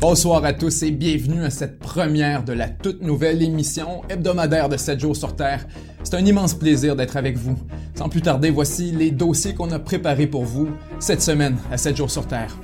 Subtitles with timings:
[0.00, 4.76] Bonsoir à tous et bienvenue à cette première de la toute nouvelle émission hebdomadaire de
[4.76, 5.66] 7 jours sur Terre.
[6.04, 7.58] C'est un immense plaisir d'être avec vous.
[7.96, 10.68] Sans plus tarder, voici les dossiers qu'on a préparés pour vous
[11.00, 12.56] cette semaine à 7 jours sur Terre.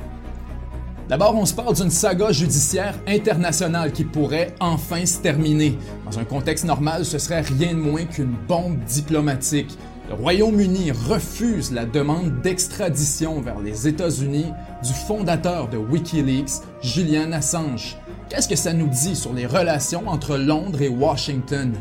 [1.09, 5.77] D'abord, on se parle d'une saga judiciaire internationale qui pourrait enfin se terminer.
[6.09, 9.77] Dans un contexte normal, ce serait rien de moins qu'une bombe diplomatique.
[10.07, 17.97] Le Royaume-Uni refuse la demande d'extradition vers les États-Unis du fondateur de Wikileaks, Julian Assange.
[18.29, 21.73] Qu'est-ce que ça nous dit sur les relations entre Londres et Washington?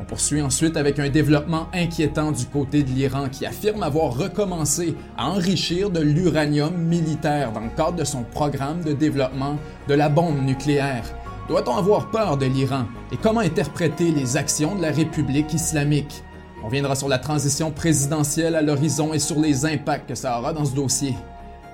[0.00, 4.94] On poursuit ensuite avec un développement inquiétant du côté de l'Iran qui affirme avoir recommencé
[5.18, 10.08] à enrichir de l'uranium militaire dans le cadre de son programme de développement de la
[10.08, 11.04] bombe nucléaire.
[11.50, 12.86] Doit-on avoir peur de l'Iran?
[13.12, 16.22] Et comment interpréter les actions de la République islamique?
[16.64, 20.52] On viendra sur la transition présidentielle à l'horizon et sur les impacts que ça aura
[20.52, 21.14] dans ce dossier.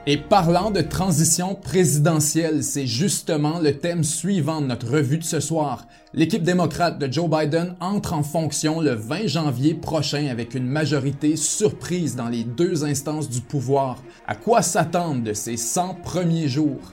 [0.07, 5.40] Et parlant de transition présidentielle, c'est justement le thème suivant de notre revue de ce
[5.40, 5.87] soir.
[6.12, 11.37] L'équipe démocrate de Joe Biden entre en fonction le 20 janvier prochain avec une majorité
[11.37, 14.02] surprise dans les deux instances du pouvoir.
[14.27, 16.93] À quoi s'attendre de ces 100 premiers jours?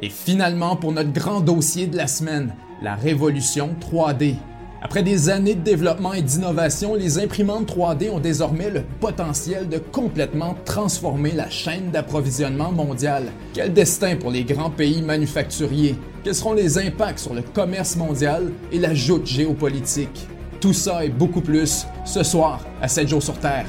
[0.00, 4.36] Et finalement, pour notre grand dossier de la semaine, la révolution 3D.
[4.80, 9.78] Après des années de développement et d'innovation, les imprimantes 3D ont désormais le potentiel de
[9.78, 13.24] complètement transformer la chaîne d'approvisionnement mondiale.
[13.54, 15.96] Quel destin pour les grands pays manufacturiers?
[16.22, 20.28] Quels seront les impacts sur le commerce mondial et la joute géopolitique?
[20.60, 23.66] Tout ça et beaucoup plus ce soir à 7 jours sur Terre.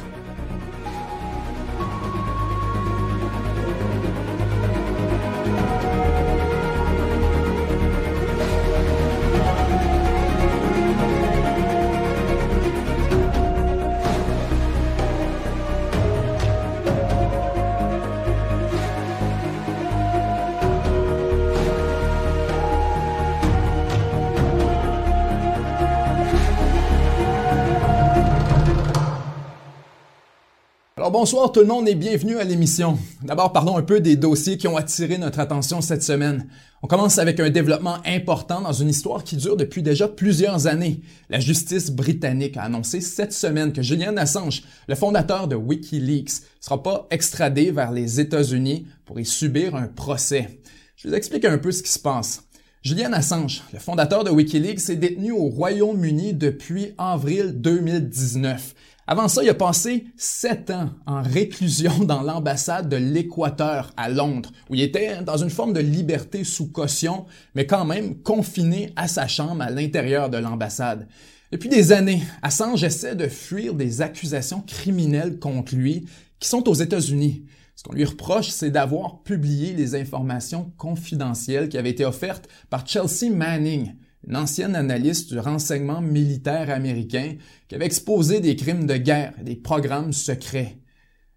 [31.12, 33.00] Bonsoir tout le monde et bienvenue à l'émission.
[33.24, 36.48] D'abord parlons un peu des dossiers qui ont attiré notre attention cette semaine.
[36.84, 41.02] On commence avec un développement important dans une histoire qui dure depuis déjà plusieurs années.
[41.30, 46.84] La justice britannique a annoncé cette semaine que Julian Assange, le fondateur de Wikileaks, sera
[46.84, 50.60] pas extradé vers les États-Unis pour y subir un procès.
[50.96, 52.44] Je vous explique un peu ce qui se passe.
[52.84, 58.76] Julian Assange, le fondateur de Wikileaks, est détenu au Royaume-Uni depuis avril 2019.
[59.12, 64.52] Avant ça, il a passé sept ans en réclusion dans l'ambassade de l'Équateur à Londres,
[64.70, 67.26] où il était dans une forme de liberté sous caution,
[67.56, 71.08] mais quand même confiné à sa chambre à l'intérieur de l'ambassade.
[71.52, 76.06] Depuis des années, Assange essaie de fuir des accusations criminelles contre lui
[76.40, 77.48] qui sont aux États-Unis.
[77.76, 82.86] Ce qu'on lui reproche, c'est d'avoir publié les informations confidentielles qui avaient été offertes par
[82.86, 83.96] Chelsea Manning,
[84.28, 87.36] une ancienne analyste du renseignement militaire américain
[87.68, 90.78] qui avait exposé des crimes de guerre et des programmes secrets.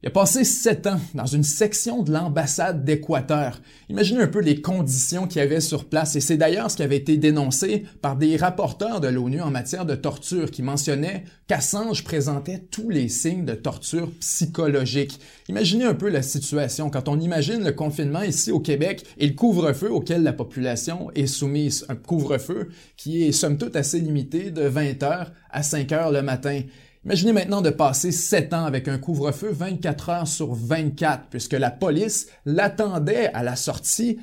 [0.03, 3.61] Il a passé sept ans dans une section de l'ambassade d'Équateur.
[3.89, 6.83] Imaginez un peu les conditions qu'il y avait sur place, et c'est d'ailleurs ce qui
[6.83, 12.03] avait été dénoncé par des rapporteurs de l'ONU en matière de torture qui mentionnaient qu'Assange
[12.03, 15.21] présentait tous les signes de torture psychologique.
[15.49, 19.35] Imaginez un peu la situation quand on imagine le confinement ici au Québec et le
[19.35, 21.87] couvre-feu auquel la population est soumise.
[21.89, 26.23] Un couvre-feu qui est somme toute assez limité de 20 heures à 5 heures le
[26.23, 26.63] matin.
[27.05, 31.73] Imaginez maintenant de passer 7 ans avec un couvre-feu 24 heures sur 24, puisque la
[31.73, 34.19] police l'attendait à la sortie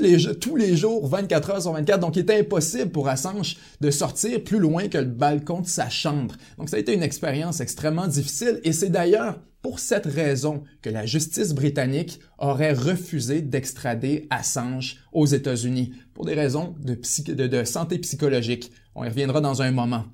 [0.00, 2.00] les, tous les jours, 24 heures sur 24.
[2.00, 5.90] Donc, il était impossible pour Assange de sortir plus loin que le balcon de sa
[5.90, 6.36] chambre.
[6.56, 10.88] Donc, ça a été une expérience extrêmement difficile et c'est d'ailleurs pour cette raison que
[10.88, 18.72] la justice britannique aurait refusé d'extrader Assange aux États-Unis pour des raisons de santé psychologique.
[18.94, 20.06] On y reviendra dans un moment.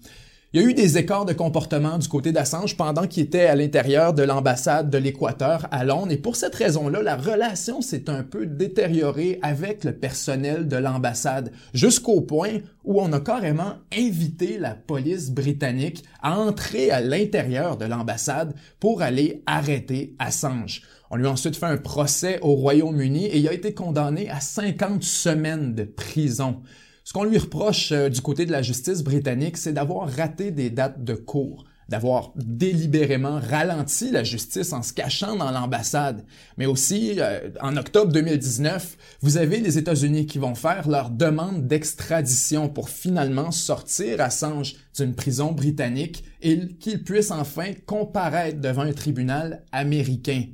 [0.54, 3.56] Il y a eu des écarts de comportement du côté d'Assange pendant qu'il était à
[3.56, 8.22] l'intérieur de l'ambassade de l'Équateur à Londres et pour cette raison-là, la relation s'est un
[8.22, 14.74] peu détériorée avec le personnel de l'ambassade jusqu'au point où on a carrément invité la
[14.74, 20.82] police britannique à entrer à l'intérieur de l'ambassade pour aller arrêter Assange.
[21.10, 24.40] On lui a ensuite fait un procès au Royaume-Uni et il a été condamné à
[24.40, 26.60] 50 semaines de prison.
[27.04, 30.70] Ce qu'on lui reproche euh, du côté de la justice britannique, c'est d'avoir raté des
[30.70, 36.24] dates de cours d'avoir délibérément ralenti la justice en se cachant dans l'ambassade.
[36.56, 41.66] Mais aussi, euh, en octobre 2019, vous avez les États-Unis qui vont faire leur demande
[41.66, 48.94] d'extradition pour finalement sortir Assange d'une prison britannique et qu'il puisse enfin comparaître devant un
[48.94, 50.44] tribunal américain.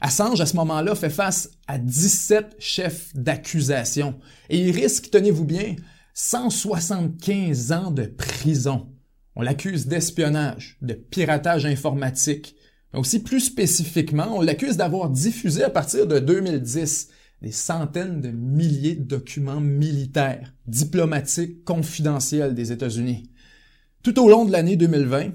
[0.00, 4.18] Assange, à ce moment-là, fait face à 17 chefs d'accusation
[4.48, 5.74] et il risque, tenez-vous bien,
[6.14, 8.88] 175 ans de prison.
[9.34, 12.56] On l'accuse d'espionnage, de piratage informatique,
[12.92, 17.08] mais aussi plus spécifiquement, on l'accuse d'avoir diffusé à partir de 2010
[17.42, 23.30] des centaines de milliers de documents militaires, diplomatiques, confidentiels des États-Unis.
[24.02, 25.32] Tout au long de l'année 2020,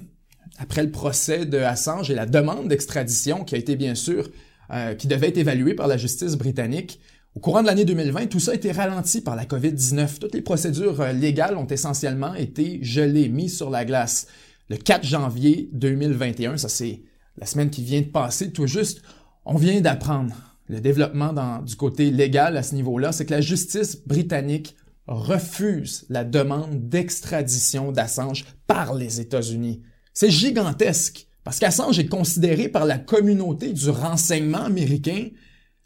[0.58, 4.30] après le procès de Assange et la demande d'extradition qui a été bien sûr,
[4.72, 7.00] euh, qui devait être évaluée par la justice britannique,
[7.34, 10.18] au courant de l'année 2020, tout ça a été ralenti par la COVID-19.
[10.20, 14.28] Toutes les procédures euh, légales ont essentiellement été gelées, mises sur la glace.
[14.70, 17.02] Le 4 janvier 2021, ça c'est
[17.36, 19.02] la semaine qui vient de passer tout juste,
[19.44, 20.34] on vient d'apprendre
[20.68, 24.76] le développement du côté légal à ce niveau-là, c'est que la justice britannique
[25.06, 29.82] refuse la demande d'extradition d'Assange par les États-Unis.
[30.14, 35.28] C'est gigantesque parce qu'Assange est considéré par la communauté du renseignement américain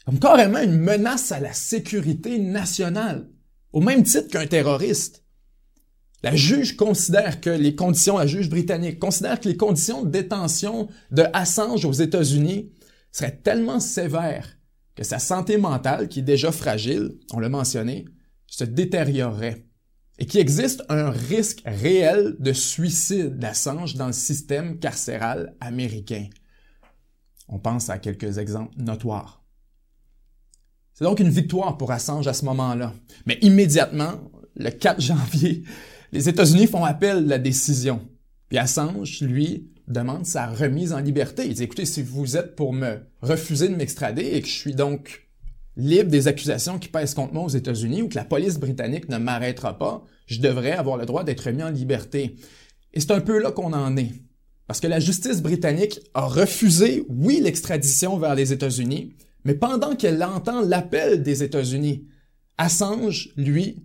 [0.05, 3.29] comme carrément une menace à la sécurité nationale,
[3.73, 5.23] au même titre qu'un terroriste.
[6.23, 10.87] La juge considère que les conditions, la juge britannique considère que les conditions de détention
[11.11, 12.71] de Assange aux États-Unis
[13.11, 14.57] seraient tellement sévères
[14.95, 18.05] que sa santé mentale, qui est déjà fragile, on l'a mentionné,
[18.47, 19.68] se détériorerait
[20.19, 26.27] et qu'il existe un risque réel de suicide d'Assange dans le système carcéral américain.
[27.47, 29.43] On pense à quelques exemples notoires.
[30.93, 32.93] C'est donc une victoire pour Assange à ce moment-là.
[33.25, 35.63] Mais immédiatement, le 4 janvier,
[36.11, 38.05] les États-Unis font appel de la décision.
[38.49, 41.47] Puis Assange, lui, demande sa remise en liberté.
[41.47, 44.75] Il dit, écoutez, si vous êtes pour me refuser de m'extrader et que je suis
[44.75, 45.28] donc
[45.79, 49.17] libre des accusations qui pèsent contre moi aux États-Unis ou que la police britannique ne
[49.17, 52.35] m'arrêtera pas, je devrais avoir le droit d'être remis en liberté.
[52.93, 54.11] Et c'est un peu là qu'on en est.
[54.67, 59.15] Parce que la justice britannique a refusé, oui, l'extradition vers les États-Unis,
[59.45, 62.05] mais pendant qu'elle entend l'appel des États-Unis,
[62.57, 63.83] Assange, lui,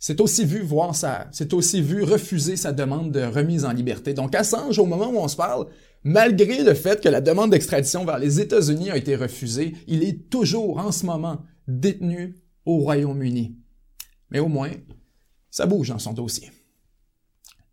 [0.00, 4.14] c'est aussi vu voir ça, c'est aussi vu refuser sa demande de remise en liberté.
[4.14, 5.66] Donc Assange, au moment où on se parle,
[6.02, 10.30] malgré le fait que la demande d'extradition vers les États-Unis a été refusée, il est
[10.30, 13.54] toujours en ce moment détenu au Royaume-Uni.
[14.30, 14.70] Mais au moins,
[15.50, 16.50] ça bouge dans son dossier.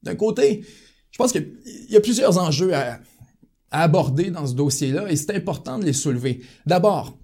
[0.04, 0.66] D'un côté,
[1.12, 1.56] je pense qu'il
[1.90, 3.00] y a plusieurs enjeux à,
[3.72, 6.42] à aborder dans ce dossier-là et c'est important de les soulever.
[6.66, 7.18] D'abord,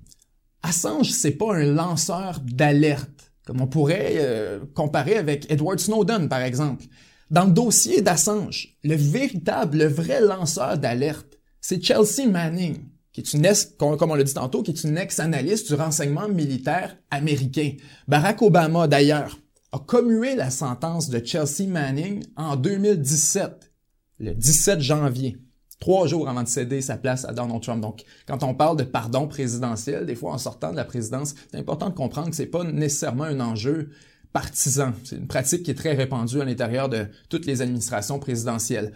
[0.62, 3.13] Assange, c'est pas un lanceur d'alerte
[3.46, 6.86] comme on pourrait euh, comparer avec Edward Snowden, par exemple.
[7.30, 12.78] Dans le dossier d'Assange, le véritable, le vrai lanceur d'alerte, c'est Chelsea Manning,
[13.12, 16.28] qui est une ex, comme on l'a dit tantôt, qui est une ex-analyste du renseignement
[16.28, 17.72] militaire américain.
[18.08, 19.40] Barack Obama, d'ailleurs,
[19.72, 23.72] a commué la sentence de Chelsea Manning en 2017,
[24.20, 25.38] le 17 janvier
[25.84, 27.82] trois jours avant de céder sa place à Donald Trump.
[27.82, 31.58] Donc, quand on parle de pardon présidentiel, des fois en sortant de la présidence, c'est
[31.58, 33.90] important de comprendre que c'est pas nécessairement un enjeu
[34.32, 34.94] partisan.
[35.04, 38.94] C'est une pratique qui est très répandue à l'intérieur de toutes les administrations présidentielles.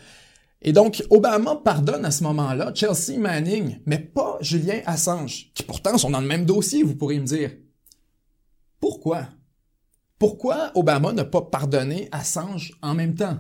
[0.62, 5.98] Et donc, Obama pardonne à ce moment-là Chelsea Manning, mais pas Julien Assange, qui pourtant
[5.98, 7.52] sont dans le même dossier, vous pourriez me dire.
[8.80, 9.28] Pourquoi?
[10.18, 13.40] Pourquoi Obama n'a pas pardonné Assange en même temps?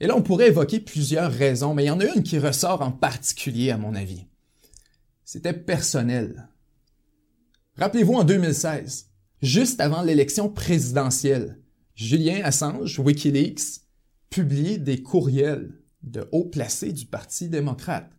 [0.00, 2.82] Et là, on pourrait évoquer plusieurs raisons, mais il y en a une qui ressort
[2.82, 4.26] en particulier à mon avis.
[5.24, 6.48] C'était personnel.
[7.76, 9.10] Rappelez-vous en 2016,
[9.42, 11.58] juste avant l'élection présidentielle,
[11.94, 13.80] Julien Assange, Wikileaks,
[14.28, 18.10] publie des courriels de haut placés du Parti démocrate.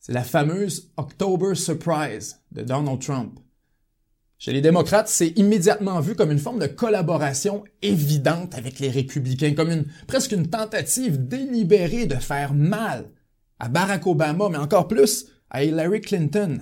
[0.00, 3.40] C'est la fameuse October Surprise de Donald Trump.
[4.38, 9.54] Chez les démocrates, c'est immédiatement vu comme une forme de collaboration évidente avec les républicains,
[9.54, 13.10] comme une, presque une tentative délibérée de faire mal
[13.58, 16.58] à Barack Obama, mais encore plus à Hillary Clinton.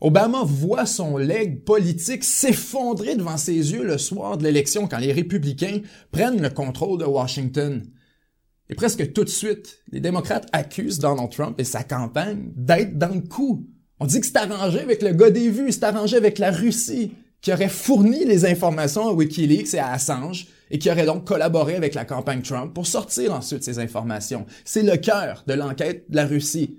[0.00, 5.12] Obama voit son legs politique s'effondrer devant ses yeux le soir de l'élection quand les
[5.12, 5.80] républicains
[6.12, 7.84] prennent le contrôle de Washington.
[8.70, 13.14] Et presque tout de suite, les démocrates accusent Donald Trump et sa campagne d'être dans
[13.14, 13.66] le coup
[14.00, 17.12] on dit que c'est arrangé avec le gars des vues, c'est arrangé avec la Russie,
[17.40, 21.76] qui aurait fourni les informations à Wikileaks et à Assange, et qui aurait donc collaboré
[21.76, 24.46] avec la campagne Trump pour sortir ensuite ces informations.
[24.64, 26.78] C'est le cœur de l'enquête de la Russie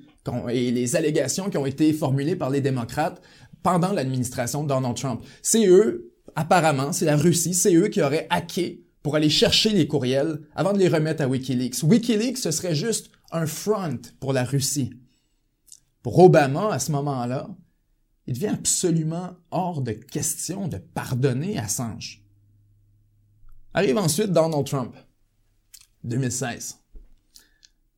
[0.51, 3.21] et les allégations qui ont été formulées par les démocrates
[3.63, 5.21] pendant l'administration de Donald Trump.
[5.41, 9.87] C'est eux, apparemment, c'est la Russie, c'est eux qui auraient hacké pour aller chercher les
[9.87, 11.83] courriels avant de les remettre à Wikileaks.
[11.83, 14.91] Wikileaks, ce serait juste un front pour la Russie.
[16.01, 17.49] Pour Obama, à ce moment-là,
[18.25, 22.23] il devient absolument hors de question de pardonner Assange.
[23.73, 24.95] Arrive ensuite Donald Trump,
[26.03, 26.79] 2016,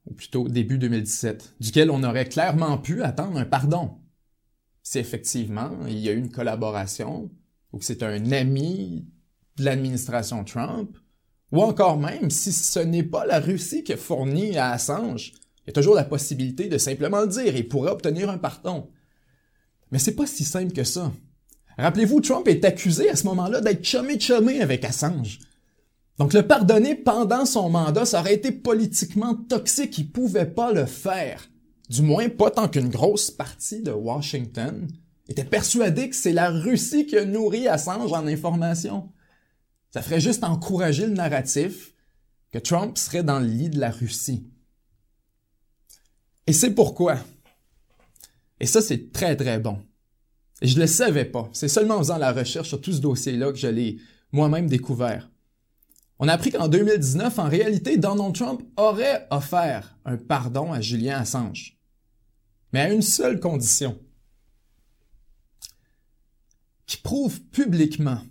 [0.06, 4.00] ou plutôt début 2017, duquel on aurait clairement pu attendre un pardon.
[4.84, 7.30] si effectivement il y a eu une collaboration
[7.72, 9.06] ou que c'est un ami
[9.58, 10.98] de l'administration Trump,
[11.52, 15.68] ou encore même si ce n'est pas la Russie qui a fourni à Assange, il
[15.68, 18.90] y a toujours la possibilité de simplement le dire et il pourrait obtenir un pardon.
[19.92, 21.12] Mais c'est pas si simple que ça.
[21.78, 25.40] Rappelez-vous, Trump est accusé à ce moment-là d'être chumé-chumé avec Assange.
[26.18, 30.86] Donc le pardonner pendant son mandat, ça aurait été politiquement toxique, il pouvait pas le
[30.86, 31.50] faire.
[31.90, 34.88] Du moins pas tant qu'une grosse partie de Washington
[35.28, 39.10] était persuadée que c'est la Russie qui a nourri Assange en information.
[39.92, 41.94] Ça ferait juste encourager le narratif
[42.52, 44.48] que Trump serait dans le lit de la Russie.
[46.48, 47.18] Et c'est pourquoi.
[48.60, 49.80] Et ça, c'est très, très bon.
[50.62, 51.50] Et je le savais pas.
[51.54, 53.98] C'est seulement en faisant la recherche sur tout ce dossier-là que je l'ai
[54.32, 55.30] moi-même découvert.
[56.20, 61.18] On a appris qu'en 2019, en réalité, Donald Trump aurait offert un pardon à Julien
[61.18, 61.80] Assange.
[62.74, 64.00] Mais à une seule condition.
[66.86, 68.22] Qui prouve publiquement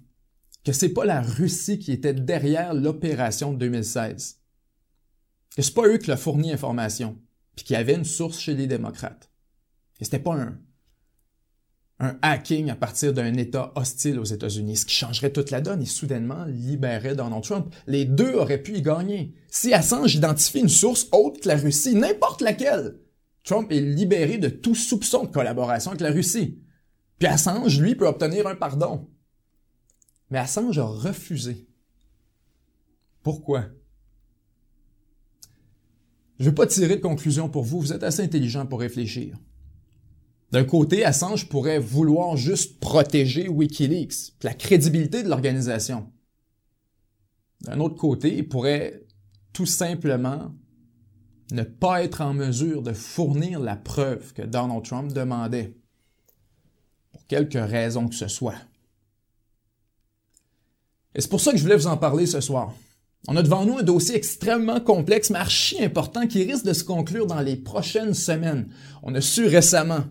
[0.65, 4.39] que c'est pas la Russie qui était derrière l'opération de 2016.
[5.57, 7.19] Que c'est pas eux qui l'ont fourni l'information,
[7.57, 9.31] puis qu'il y avait une source chez les démocrates.
[10.01, 10.59] Et c'était pas un,
[12.01, 15.83] un hacking à partir d'un État hostile aux États-Unis, ce qui changerait toute la donne
[15.83, 17.75] et soudainement libérerait Donald Trump.
[17.87, 19.35] Les deux auraient pu y gagner.
[19.49, 22.99] Si Assange identifie une source autre que la Russie, n'importe laquelle,
[23.45, 26.59] Trump est libéré de tout soupçon de collaboration avec la Russie.
[27.19, 29.09] Puis Assange, lui, peut obtenir un pardon.
[30.31, 31.69] Mais Assange a refusé.
[33.23, 33.67] Pourquoi?
[36.41, 39.37] Je ne veux pas tirer de conclusion pour vous, vous êtes assez intelligent pour réfléchir.
[40.53, 46.11] D'un côté, Assange pourrait vouloir juste protéger Wikileaks, la crédibilité de l'organisation.
[47.61, 49.07] D'un autre côté, il pourrait
[49.53, 50.55] tout simplement
[51.53, 55.77] ne pas être en mesure de fournir la preuve que Donald Trump demandait,
[57.13, 58.57] pour quelque raison que ce soit.
[61.15, 62.75] Et c'est pour ça que je voulais vous en parler ce soir.
[63.29, 66.85] On a devant nous un dossier extrêmement complexe, mais archi important, qui risque de se
[66.85, 68.69] conclure dans les prochaines semaines.
[69.03, 70.05] On a su récemment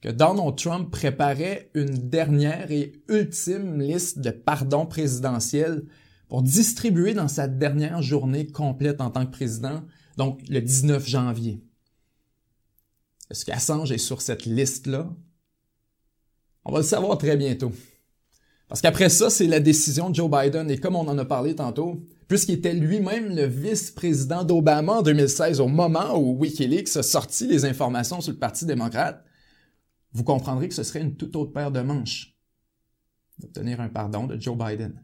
[0.00, 5.84] que Donald Trump préparait une dernière et ultime liste de pardons présidentiels
[6.28, 9.82] pour distribuer dans sa dernière journée complète en tant que président,
[10.16, 11.62] donc le 19 janvier.
[13.30, 15.10] Est-ce qu'Assange est sur cette liste-là?
[16.64, 17.72] On va le savoir très bientôt.
[18.68, 20.70] Parce qu'après ça, c'est la décision de Joe Biden.
[20.70, 25.60] Et comme on en a parlé tantôt, puisqu'il était lui-même le vice-président d'Obama en 2016,
[25.60, 29.24] au moment où Wikileaks a sorti les informations sur le Parti démocrate,
[30.12, 32.34] vous comprendrez que ce serait une toute autre paire de manches
[33.38, 35.02] d'obtenir un pardon de Joe Biden.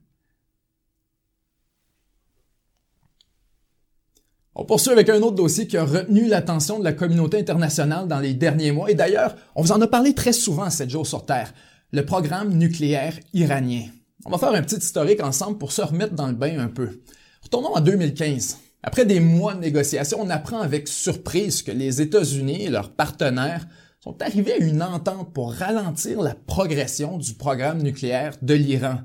[4.54, 8.20] On poursuit avec un autre dossier qui a retenu l'attention de la communauté internationale dans
[8.20, 11.24] les derniers mois, et d'ailleurs, on vous en a parlé très souvent cette jours sur
[11.24, 11.52] Terre
[11.92, 13.88] le programme nucléaire iranien.
[14.26, 17.00] On va faire un petit historique ensemble pour se remettre dans le bain un peu.
[17.42, 18.58] Retournons en 2015.
[18.82, 23.66] Après des mois de négociations, on apprend avec surprise que les États-Unis et leurs partenaires
[24.00, 29.00] sont arrivés à une entente pour ralentir la progression du programme nucléaire de l'Iran.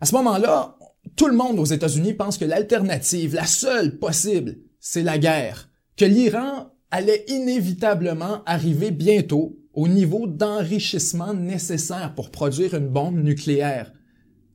[0.00, 0.76] À ce moment-là,
[1.16, 6.04] tout le monde aux États-Unis pense que l'alternative, la seule possible, c'est la guerre, que
[6.04, 13.92] l'Iran allait inévitablement arriver bientôt au niveau d'enrichissement nécessaire pour produire une bombe nucléaire.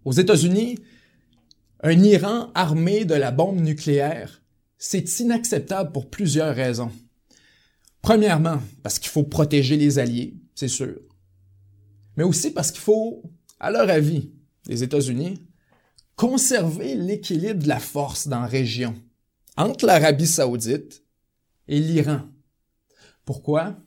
[0.03, 0.79] Aux États-Unis,
[1.84, 4.41] un Iran armé de la bombe nucléaire,
[4.77, 6.91] c'est inacceptable pour plusieurs raisons.
[8.01, 11.00] Premièrement, parce qu'il faut protéger les alliés, c'est sûr.
[12.17, 13.24] Mais aussi parce qu'il faut,
[13.60, 14.31] à leur avis,
[14.67, 15.46] les États-Unis,
[16.15, 18.96] conserver l'équilibre de la force dans la région
[19.58, 21.03] entre l'Arabie saoudite
[21.67, 22.22] et l'Iran.
[23.25, 23.77] Pourquoi?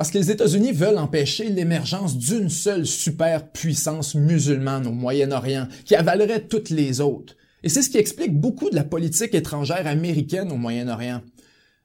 [0.00, 6.46] Parce que les États-Unis veulent empêcher l'émergence d'une seule superpuissance musulmane au Moyen-Orient qui avalerait
[6.46, 7.36] toutes les autres.
[7.62, 11.20] Et c'est ce qui explique beaucoup de la politique étrangère américaine au Moyen-Orient.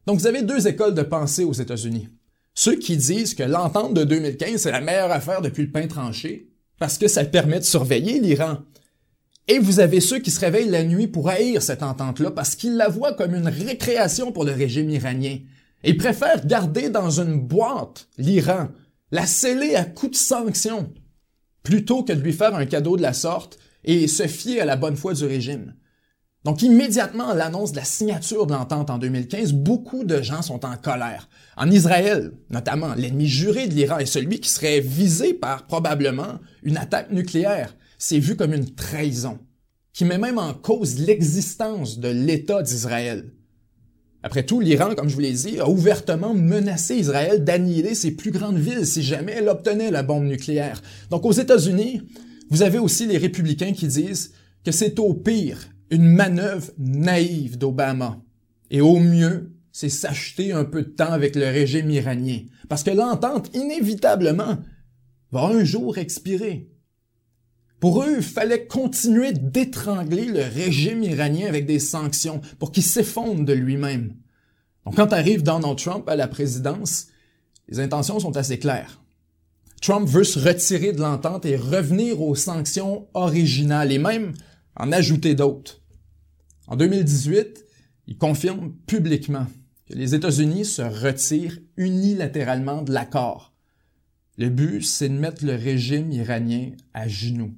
[0.07, 2.07] Donc vous avez deux écoles de pensée aux États-Unis.
[2.53, 6.47] Ceux qui disent que l'entente de 2015 c'est la meilleure affaire depuis le pain tranché
[6.79, 8.59] parce que ça permet de surveiller l'Iran.
[9.49, 12.77] Et vous avez ceux qui se réveillent la nuit pour haïr cette entente-là parce qu'ils
[12.77, 15.39] la voient comme une récréation pour le régime iranien
[15.85, 18.69] ils préfèrent garder dans une boîte l'Iran,
[19.11, 20.93] la sceller à coups de sanctions,
[21.63, 24.75] plutôt que de lui faire un cadeau de la sorte et se fier à la
[24.75, 25.75] bonne foi du régime.
[26.45, 30.63] Donc immédiatement à l'annonce de la signature de l'entente en 2015, beaucoup de gens sont
[30.63, 31.27] en colère.
[31.57, 36.77] En Israël, notamment, l'ennemi juré de l'Iran est celui qui serait visé par probablement une
[36.77, 37.75] attaque nucléaire.
[37.97, 39.39] C'est vu comme une trahison,
[39.91, 43.31] qui met même en cause l'existence de l'État d'Israël.
[44.25, 48.31] Après tout, l'Iran, comme je vous l'ai dit, a ouvertement menacé Israël d'annihiler ses plus
[48.31, 50.81] grandes villes si jamais elle obtenait la bombe nucléaire.
[51.11, 52.01] Donc aux États-Unis,
[52.49, 58.19] vous avez aussi les républicains qui disent que c'est au pire une manœuvre naïve d'Obama.
[58.71, 62.39] Et au mieux, c'est s'acheter un peu de temps avec le régime iranien.
[62.67, 64.57] Parce que l'entente, inévitablement,
[65.31, 66.71] va un jour expirer.
[67.79, 73.43] Pour eux, il fallait continuer d'étrangler le régime iranien avec des sanctions pour qu'il s'effondre
[73.43, 74.15] de lui-même.
[74.85, 77.07] Donc quand arrive Donald Trump à la présidence,
[77.67, 79.01] les intentions sont assez claires.
[79.81, 84.33] Trump veut se retirer de l'entente et revenir aux sanctions originales et même
[84.77, 85.81] en ajouter d'autres.
[86.67, 87.65] En 2018,
[88.07, 89.47] il confirme publiquement
[89.87, 93.53] que les États-Unis se retirent unilatéralement de l'accord.
[94.37, 97.53] Le but, c'est de mettre le régime iranien à genoux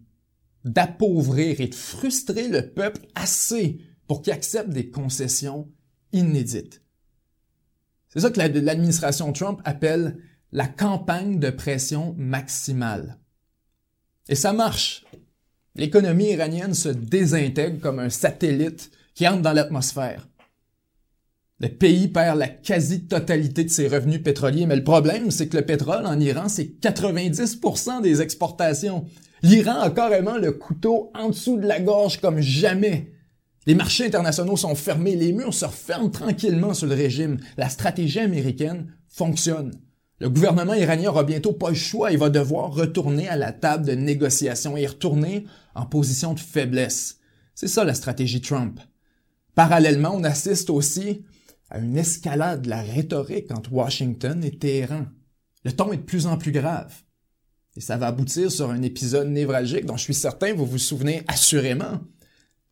[0.68, 5.70] d'appauvrir et de frustrer le peuple assez pour qu'il accepte des concessions
[6.14, 6.82] inédites.
[8.10, 10.18] C'est ça que l'administration Trump appelle
[10.52, 13.18] la campagne de pression maximale.
[14.30, 15.06] Et ça marche.
[15.76, 20.28] L'économie iranienne se désintègre comme un satellite qui entre dans l'atmosphère.
[21.60, 25.66] Le pays perd la quasi-totalité de ses revenus pétroliers, mais le problème, c'est que le
[25.66, 29.06] pétrole en Iran, c'est 90% des exportations.
[29.44, 33.12] L'Iran a carrément le couteau en dessous de la gorge comme jamais.
[33.68, 37.38] Les marchés internationaux sont fermés, les murs se referment tranquillement sur le régime.
[37.58, 39.72] La stratégie américaine fonctionne.
[40.20, 43.86] Le gouvernement iranien aura bientôt pas le choix, il va devoir retourner à la table
[43.86, 47.20] de négociation et retourner en position de faiblesse.
[47.54, 48.80] C'est ça la stratégie Trump.
[49.54, 51.24] Parallèlement, on assiste aussi
[51.70, 55.06] à une escalade de la rhétorique entre Washington et Téhéran.
[55.66, 56.94] Le ton est de plus en plus grave.
[57.78, 61.24] Et ça va aboutir sur un épisode névralgique dont je suis certain vous vous souvenez
[61.28, 62.00] assurément.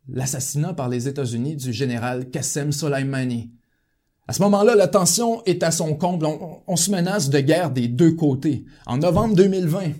[0.08, 3.52] L'assassinat par les États-Unis du général Qassem Soleimani.
[4.26, 6.26] À ce moment-là, la tension est à son comble.
[6.66, 8.64] On, se menace de guerre des deux côtés.
[8.84, 9.92] En novembre 2020,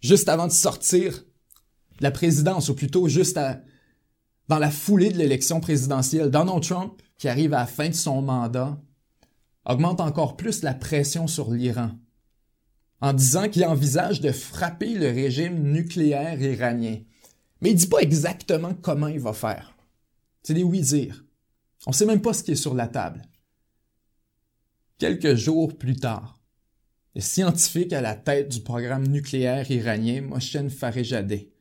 [0.00, 1.24] juste avant de sortir
[1.98, 3.40] la présidence, ou plutôt juste
[4.46, 8.22] dans la foulée de l'élection présidentielle, Donald Trump, qui arrive à la fin de son
[8.22, 8.80] mandat,
[9.64, 11.90] augmente encore plus la pression sur l'Iran
[13.00, 17.00] en disant qu'il envisage de frapper le régime nucléaire iranien.
[17.60, 19.76] Mais il dit pas exactement comment il va faire.
[20.42, 21.24] C'est des oui-dire.
[21.86, 23.22] On sait même pas ce qui est sur la table.
[24.98, 26.40] Quelques jours plus tard,
[27.14, 31.52] le scientifique à la tête du programme nucléaire iranien, Mohsen Farizadeh,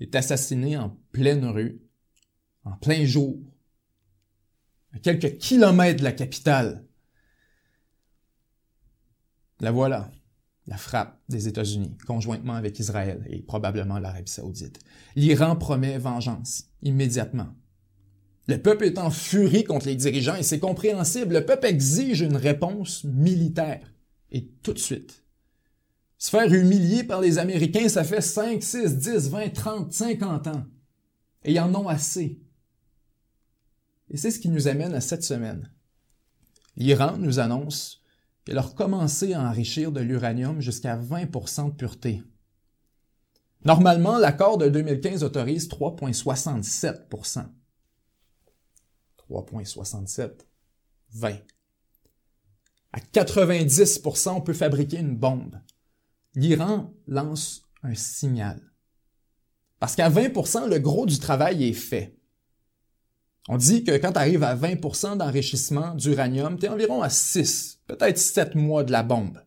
[0.00, 1.80] est assassiné en pleine rue,
[2.64, 3.38] en plein jour,
[4.92, 6.84] à quelques kilomètres de la capitale.
[9.60, 10.10] La voilà
[10.66, 14.78] la frappe des États-Unis, conjointement avec Israël et probablement l'Arabie saoudite.
[15.14, 17.48] L'Iran promet vengeance, immédiatement.
[18.46, 21.34] Le peuple est en furie contre les dirigeants et c'est compréhensible.
[21.34, 23.80] Le peuple exige une réponse militaire.
[24.30, 25.22] Et tout de suite.
[26.18, 30.64] Se faire humilier par les Américains, ça fait 5, 6, 10, 20, 30, 50 ans.
[31.44, 32.40] Et ils en ont assez.
[34.10, 35.70] Et c'est ce qui nous amène à cette semaine.
[36.76, 38.02] L'Iran nous annonce
[38.46, 42.22] et leur commencer à enrichir de l'uranium jusqu'à 20% de pureté.
[43.64, 47.06] Normalement, l'accord de 2015 autorise 3,67
[49.30, 50.30] 3,67,
[51.12, 51.38] 20.
[52.92, 55.58] À 90% on peut fabriquer une bombe.
[56.34, 58.60] L'Iran lance un signal.
[59.80, 62.16] Parce qu'à 20% le gros du travail est fait.
[63.48, 67.80] On dit que quand tu arrives à 20% d'enrichissement d'uranium, tu es environ à 6,
[67.86, 69.40] peut-être 7 mois de la bombe.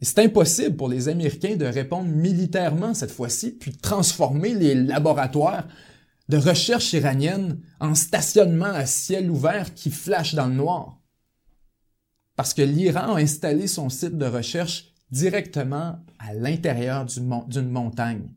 [0.00, 5.66] C'est impossible pour les Américains de répondre militairement cette fois-ci, puis de transformer les laboratoires
[6.28, 11.00] de recherche iranienne en stationnement à ciel ouvert qui flash dans le noir.
[12.36, 18.28] Parce que l'Iran a installé son site de recherche directement à l'intérieur d'une montagne,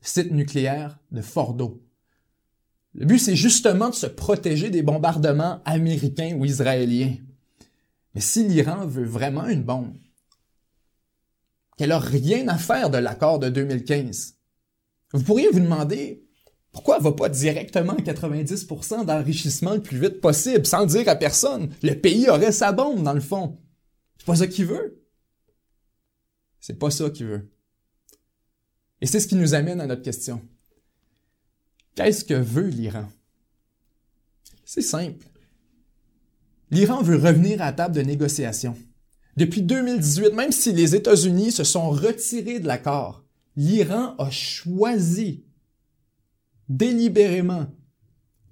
[0.00, 1.82] site nucléaire de Fordo.
[2.94, 7.16] Le but, c'est justement de se protéger des bombardements américains ou israéliens.
[8.14, 9.94] Mais si l'Iran veut vraiment une bombe,
[11.76, 14.36] qu'elle n'a rien à faire de l'accord de 2015,
[15.12, 16.24] vous pourriez vous demander
[16.72, 21.16] pourquoi elle va pas directement à 90% d'enrichissement le plus vite possible, sans dire à
[21.16, 23.58] personne, le pays aurait sa bombe dans le fond.
[24.18, 25.02] C'est pas ça qu'il veut.
[26.60, 27.50] C'est pas ça qu'il veut.
[29.00, 30.42] Et c'est ce qui nous amène à notre question.
[31.94, 33.08] Qu'est-ce que veut l'Iran?
[34.64, 35.26] C'est simple.
[36.70, 38.76] L'Iran veut revenir à la table de négociation.
[39.36, 43.24] Depuis 2018, même si les États-Unis se sont retirés de l'accord,
[43.56, 45.44] l'Iran a choisi
[46.68, 47.66] délibérément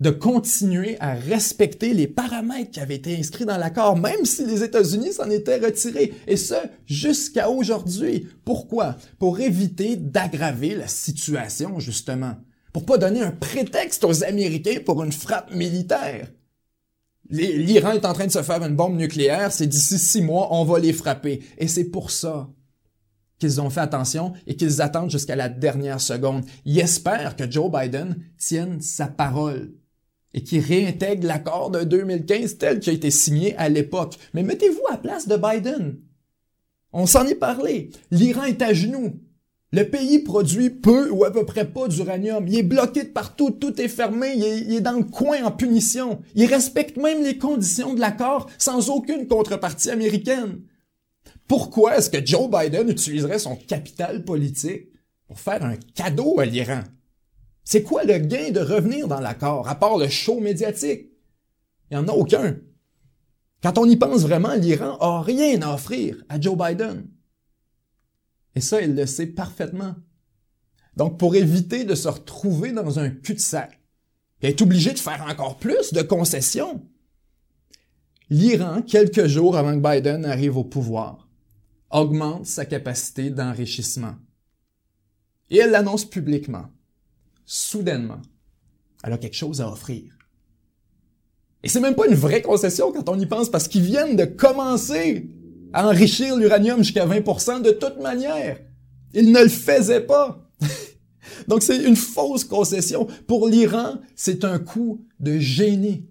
[0.01, 4.63] de continuer à respecter les paramètres qui avaient été inscrits dans l'accord, même si les
[4.63, 6.55] États-Unis s'en étaient retirés, et ce,
[6.87, 8.29] jusqu'à aujourd'hui.
[8.45, 8.97] Pourquoi?
[9.19, 12.37] Pour éviter d'aggraver la situation, justement.
[12.73, 16.29] Pour pas donner un prétexte aux Américains pour une frappe militaire.
[17.31, 20.65] L'Iran est en train de se faire une bombe nucléaire, c'est d'ici six mois, on
[20.65, 21.43] va les frapper.
[21.59, 22.49] Et c'est pour ça
[23.39, 26.45] qu'ils ont fait attention et qu'ils attendent jusqu'à la dernière seconde.
[26.65, 29.73] Ils espèrent que Joe Biden tienne sa parole
[30.35, 34.19] et qu'il réintègre l'accord de 2015 tel qu'il a été signé à l'époque.
[34.35, 35.99] Mais mettez-vous à la place de Biden.
[36.93, 37.91] On s'en est parlé.
[38.11, 39.21] L'Iran est à genoux.
[39.71, 42.49] Le pays produit peu ou à peu près pas d'uranium.
[42.49, 46.21] Il est bloqué de partout, tout est fermé, il est, dans le coin en punition.
[46.35, 50.63] Il respecte même les conditions de l'accord sans aucune contrepartie américaine.
[51.47, 54.89] Pourquoi est-ce que Joe Biden utiliserait son capital politique
[55.27, 56.81] pour faire un cadeau à l'Iran?
[57.63, 61.11] C'est quoi le gain de revenir dans l'accord, à part le show médiatique?
[61.91, 62.57] Il n'y en a aucun.
[63.63, 67.07] Quand on y pense vraiment, l'Iran a rien à offrir à Joe Biden.
[68.59, 69.95] Et ça, il le sait parfaitement.
[70.97, 73.81] Donc, pour éviter de se retrouver dans un cul-de-sac,
[74.43, 76.85] et être obligé de faire encore plus de concessions,
[78.31, 81.29] l'Iran, quelques jours avant que Biden arrive au pouvoir,
[81.93, 84.17] augmente sa capacité d'enrichissement.
[85.51, 86.69] Et elle l'annonce publiquement,
[87.47, 88.23] soudainement.
[89.05, 90.19] Elle a quelque chose à offrir.
[91.63, 94.25] Et c'est même pas une vraie concession quand on y pense parce qu'ils viennent de
[94.25, 95.31] commencer
[95.73, 98.59] à enrichir l'uranium jusqu'à 20% de toute manière.
[99.13, 100.49] Ils ne le faisaient pas.
[101.49, 103.07] Donc c'est une fausse concession.
[103.27, 106.07] Pour l'Iran, c'est un coup de génie.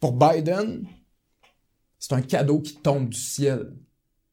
[0.00, 0.86] Pour Biden,
[1.98, 3.72] c'est un cadeau qui tombe du ciel.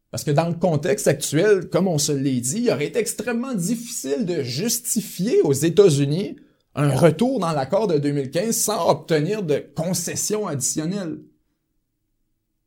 [0.10, 3.54] Parce que dans le contexte actuel, comme on se l'est dit, il aurait été extrêmement
[3.54, 6.36] difficile de justifier aux États-Unis
[6.76, 11.20] un retour dans l'accord de 2015 sans obtenir de concessions additionnelles.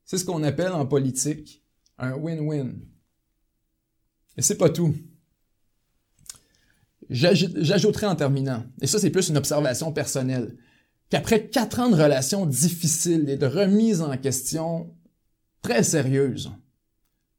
[0.04, 1.63] C'est ce qu'on appelle en politique
[1.98, 2.74] un win-win.
[4.36, 4.94] Et c'est pas tout.
[7.10, 10.56] J'ajouterai en terminant, et ça c'est plus une observation personnelle,
[11.10, 14.94] qu'après quatre ans de relations difficiles et de remises en question
[15.60, 16.50] très sérieuses,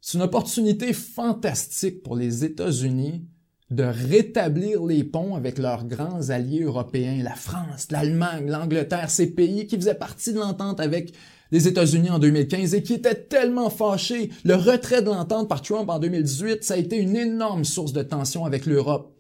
[0.02, 3.28] c'est une opportunité fantastique pour les États-Unis
[3.72, 9.66] de rétablir les ponts avec leurs grands alliés européens, la France, l'Allemagne, l'Angleterre, ces pays
[9.66, 11.16] qui faisaient partie de l'entente avec
[11.52, 14.32] les États-Unis en 2015 et qui étaient tellement fâchés.
[14.44, 18.04] Le retrait de l'entente par Trump en 2018, ça a été une énorme source de
[18.04, 19.16] tension avec l'Europe.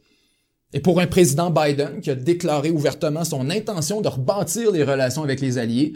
[0.73, 5.23] Et pour un président Biden qui a déclaré ouvertement son intention de rebâtir les relations
[5.23, 5.93] avec les alliés,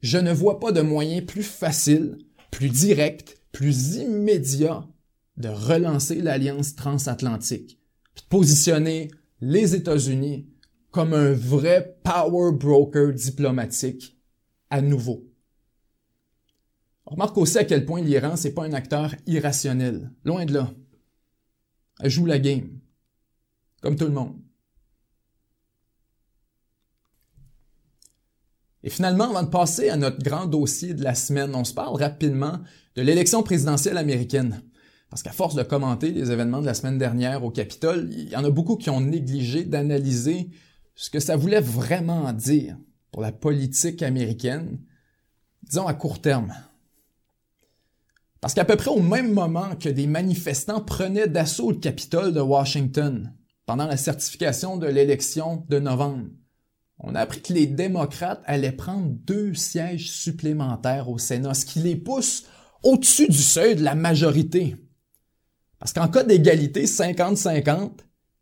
[0.00, 2.18] je ne vois pas de moyen plus facile,
[2.50, 4.86] plus direct plus immédiat
[5.36, 7.80] de relancer l'alliance transatlantique,
[8.16, 10.46] de positionner les États-Unis
[10.90, 14.18] comme un vrai power broker diplomatique
[14.70, 15.27] à nouveau.
[17.08, 20.12] On remarque aussi à quel point l'Iran, c'est pas un acteur irrationnel.
[20.24, 20.70] Loin de là.
[22.00, 22.80] Elle joue la game.
[23.80, 24.36] Comme tout le monde.
[28.82, 31.96] Et finalement, avant de passer à notre grand dossier de la semaine, on se parle
[31.96, 32.60] rapidement
[32.94, 34.62] de l'élection présidentielle américaine.
[35.08, 38.36] Parce qu'à force de commenter les événements de la semaine dernière au Capitole, il y
[38.36, 40.50] en a beaucoup qui ont négligé d'analyser
[40.94, 42.76] ce que ça voulait vraiment dire
[43.12, 44.78] pour la politique américaine,
[45.62, 46.52] disons à court terme.
[48.40, 52.40] Parce qu'à peu près au même moment que des manifestants prenaient d'assaut le Capitole de
[52.40, 53.32] Washington,
[53.66, 56.28] pendant la certification de l'élection de novembre,
[57.00, 61.80] on a appris que les démocrates allaient prendre deux sièges supplémentaires au Sénat, ce qui
[61.80, 62.46] les pousse
[62.82, 64.76] au-dessus du seuil de la majorité.
[65.78, 67.90] Parce qu'en cas d'égalité 50-50,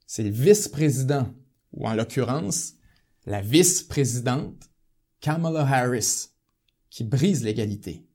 [0.07, 1.29] c'est le vice-président,
[1.73, 2.75] ou en l'occurrence,
[3.27, 4.71] la vice-présidente
[5.21, 6.29] Kamala Harris,
[6.89, 8.06] qui brise l'égalité.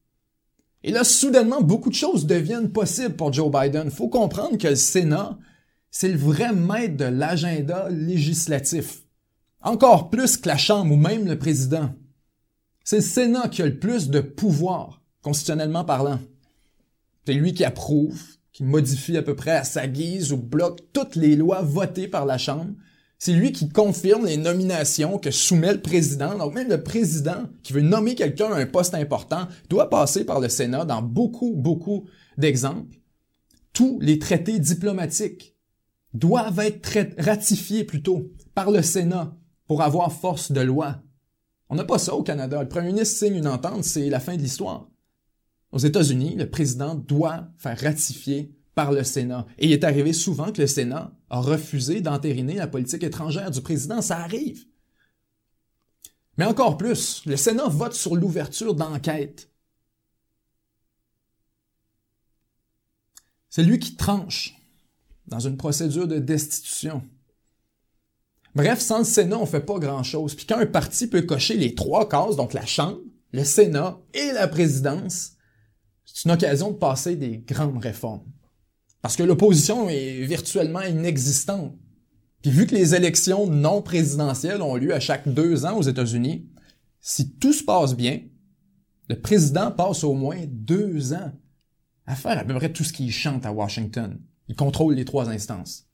[0.83, 3.83] Et là, soudainement, beaucoup de choses deviennent possibles pour Joe Biden.
[3.85, 5.37] Il faut comprendre que le Sénat,
[5.91, 9.03] c'est le vrai maître de l'agenda législatif.
[9.61, 11.93] Encore plus que la Chambre ou même le président.
[12.83, 16.19] C'est le Sénat qui a le plus de pouvoir, constitutionnellement parlant.
[17.25, 18.19] C'est lui qui approuve,
[18.51, 22.25] qui modifie à peu près à sa guise ou bloque toutes les lois votées par
[22.25, 22.73] la Chambre.
[23.23, 26.39] C'est lui qui confirme les nominations que soumet le président.
[26.39, 30.39] Donc même le président qui veut nommer quelqu'un à un poste important doit passer par
[30.39, 32.07] le Sénat dans beaucoup, beaucoup
[32.39, 32.97] d'exemples.
[33.73, 35.55] Tous les traités diplomatiques
[36.15, 41.03] doivent être ratifiés plutôt par le Sénat pour avoir force de loi.
[41.69, 42.63] On n'a pas ça au Canada.
[42.63, 44.89] Le premier ministre signe une entente, c'est la fin de l'histoire.
[45.71, 49.45] Aux États-Unis, le président doit faire ratifier par le Sénat.
[49.59, 53.61] Et il est arrivé souvent que le Sénat a refusé d'entériner la politique étrangère du
[53.61, 54.01] président.
[54.01, 54.65] Ça arrive.
[56.37, 59.49] Mais encore plus, le Sénat vote sur l'ouverture d'enquête.
[63.49, 64.55] C'est lui qui tranche
[65.27, 67.01] dans une procédure de destitution.
[68.53, 70.35] Bref, sans le Sénat, on fait pas grand-chose.
[70.35, 72.99] Puis quand un parti peut cocher les trois cases, donc la Chambre,
[73.31, 75.33] le Sénat et la présidence,
[76.03, 78.25] c'est une occasion de passer des grandes réformes.
[79.01, 81.75] Parce que l'opposition est virtuellement inexistante.
[82.41, 86.47] Puis vu que les élections non présidentielles ont lieu à chaque deux ans aux États-Unis,
[86.99, 88.21] si tout se passe bien,
[89.09, 91.31] le président passe au moins deux ans
[92.05, 94.19] à faire à peu près tout ce qu'il chante à Washington.
[94.47, 95.87] Il contrôle les trois instances.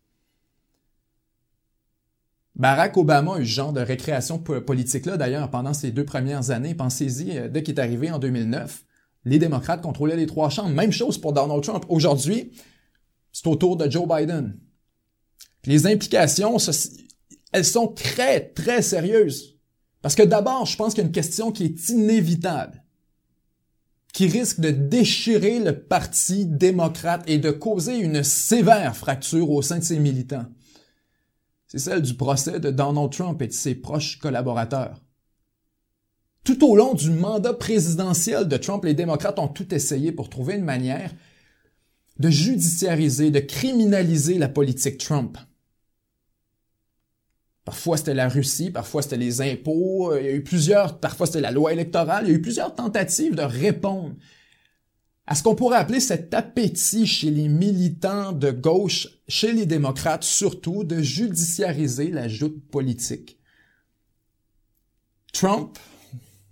[2.55, 6.73] Barack Obama a eu ce genre de récréation politique-là, d'ailleurs, pendant ses deux premières années.
[6.73, 8.83] Pensez-y, euh, dès qu'il est arrivé en 2009,
[9.25, 10.73] les démocrates contrôlaient les trois chambres.
[10.73, 11.85] Même chose pour Donald Trump.
[11.87, 12.51] Aujourd'hui,
[13.37, 14.57] c'est au tour de Joe Biden.
[15.65, 16.57] les implications,
[17.51, 19.59] elles sont très, très sérieuses.
[20.01, 22.83] Parce que d'abord, je pense qu'il y a une question qui est inévitable,
[24.11, 29.77] qui risque de déchirer le Parti démocrate et de causer une sévère fracture au sein
[29.77, 30.47] de ses militants.
[31.67, 34.99] C'est celle du procès de Donald Trump et de ses proches collaborateurs.
[36.43, 40.55] Tout au long du mandat présidentiel de Trump, les démocrates ont tout essayé pour trouver
[40.55, 41.11] une manière
[42.19, 45.37] de judiciariser, de criminaliser la politique Trump.
[47.63, 51.41] Parfois c'était la Russie, parfois c'était les impôts, il y a eu plusieurs, parfois c'était
[51.41, 54.15] la loi électorale, il y a eu plusieurs tentatives de répondre
[55.27, 60.23] à ce qu'on pourrait appeler cet appétit chez les militants de gauche, chez les démocrates
[60.23, 63.37] surtout, de judiciariser la joute politique.
[65.33, 65.77] Trump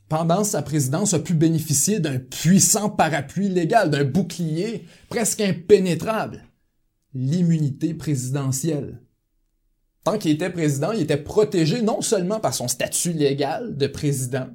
[0.09, 6.43] pendant sa présidence, a pu bénéficier d'un puissant parapluie légal, d'un bouclier presque impénétrable,
[7.13, 9.01] l'immunité présidentielle.
[10.03, 14.47] Tant qu'il était président, il était protégé non seulement par son statut légal de président,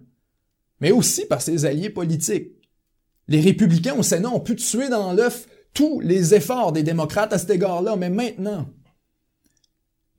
[0.81, 2.53] mais aussi par ses alliés politiques.
[3.27, 7.39] Les républicains au Sénat ont pu tuer dans l'œuf tous les efforts des démocrates à
[7.39, 8.69] cet égard-là, mais maintenant.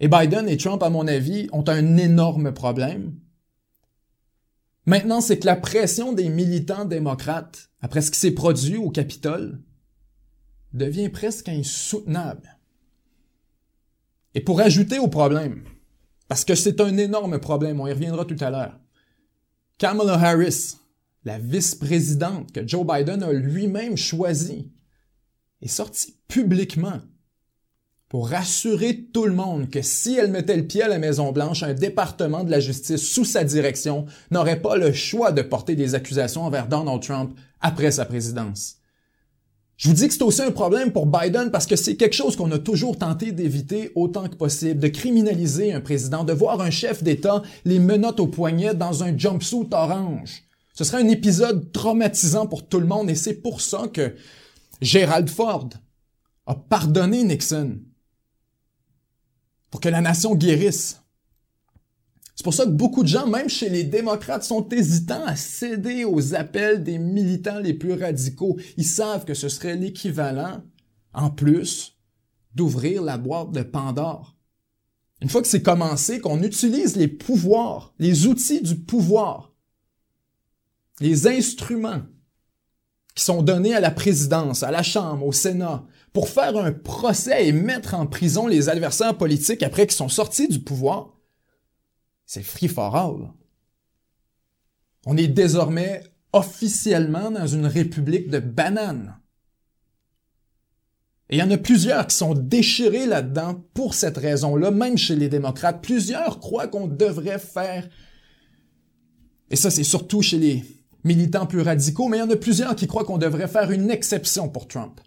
[0.01, 3.13] Et Biden et Trump, à mon avis, ont un énorme problème,
[4.85, 9.61] Maintenant, c'est que la pression des militants démocrates, après ce qui s'est produit au Capitole,
[10.73, 12.57] devient presque insoutenable.
[14.33, 15.63] Et pour ajouter au problème,
[16.27, 18.79] parce que c'est un énorme problème, on y reviendra tout à l'heure,
[19.77, 20.77] Kamala Harris,
[21.25, 24.71] la vice-présidente que Joe Biden a lui-même choisie,
[25.61, 27.01] est sortie publiquement
[28.11, 31.73] pour rassurer tout le monde que si elle mettait le pied à la Maison-Blanche, un
[31.73, 36.43] département de la justice sous sa direction n'aurait pas le choix de porter des accusations
[36.43, 38.79] envers Donald Trump après sa présidence.
[39.77, 42.35] Je vous dis que c'est aussi un problème pour Biden parce que c'est quelque chose
[42.35, 46.69] qu'on a toujours tenté d'éviter autant que possible, de criminaliser un président, de voir un
[46.69, 50.43] chef d'État les menottes au poignet dans un jumpsuit orange.
[50.73, 54.15] Ce serait un épisode traumatisant pour tout le monde et c'est pour ça que
[54.81, 55.69] Gerald Ford
[56.45, 57.77] a pardonné Nixon
[59.71, 61.01] pour que la nation guérisse.
[62.35, 66.05] C'est pour ça que beaucoup de gens, même chez les démocrates, sont hésitants à céder
[66.05, 68.57] aux appels des militants les plus radicaux.
[68.77, 70.61] Ils savent que ce serait l'équivalent,
[71.13, 71.97] en plus,
[72.55, 74.35] d'ouvrir la boîte de Pandore.
[75.21, 79.53] Une fois que c'est commencé, qu'on utilise les pouvoirs, les outils du pouvoir,
[80.99, 82.01] les instruments
[83.13, 87.47] qui sont donnés à la présidence, à la Chambre, au Sénat, pour faire un procès
[87.47, 91.17] et mettre en prison les adversaires politiques après qu'ils sont sortis du pouvoir,
[92.25, 93.33] c'est free for all.
[95.05, 99.17] On est désormais officiellement dans une république de bananes.
[101.29, 105.15] Et il y en a plusieurs qui sont déchirés là-dedans pour cette raison-là, même chez
[105.15, 105.81] les démocrates.
[105.81, 107.89] Plusieurs croient qu'on devrait faire,
[109.49, 110.65] et ça c'est surtout chez les
[111.05, 113.89] militants plus radicaux, mais il y en a plusieurs qui croient qu'on devrait faire une
[113.89, 114.99] exception pour Trump.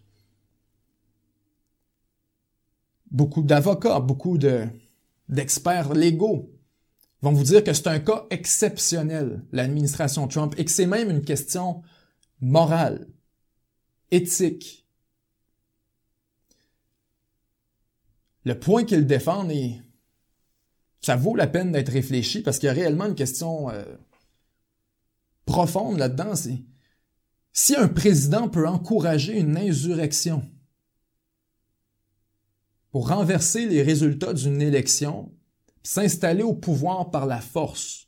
[3.14, 6.50] Beaucoup d'avocats, beaucoup d'experts légaux
[7.22, 11.22] vont vous dire que c'est un cas exceptionnel, l'administration Trump, et que c'est même une
[11.22, 11.83] question
[12.40, 13.07] morale,
[14.11, 14.87] éthique.
[18.44, 19.81] Le point qu'ils défendent, et
[21.00, 23.85] ça vaut la peine d'être réfléchi parce qu'il y a réellement une question euh,
[25.46, 26.35] profonde là-dedans.
[26.35, 26.62] C'est
[27.55, 30.42] si un président peut encourager une insurrection,
[32.94, 35.33] pour renverser les résultats d'une élection,
[35.83, 38.07] s'installer au pouvoir par la force.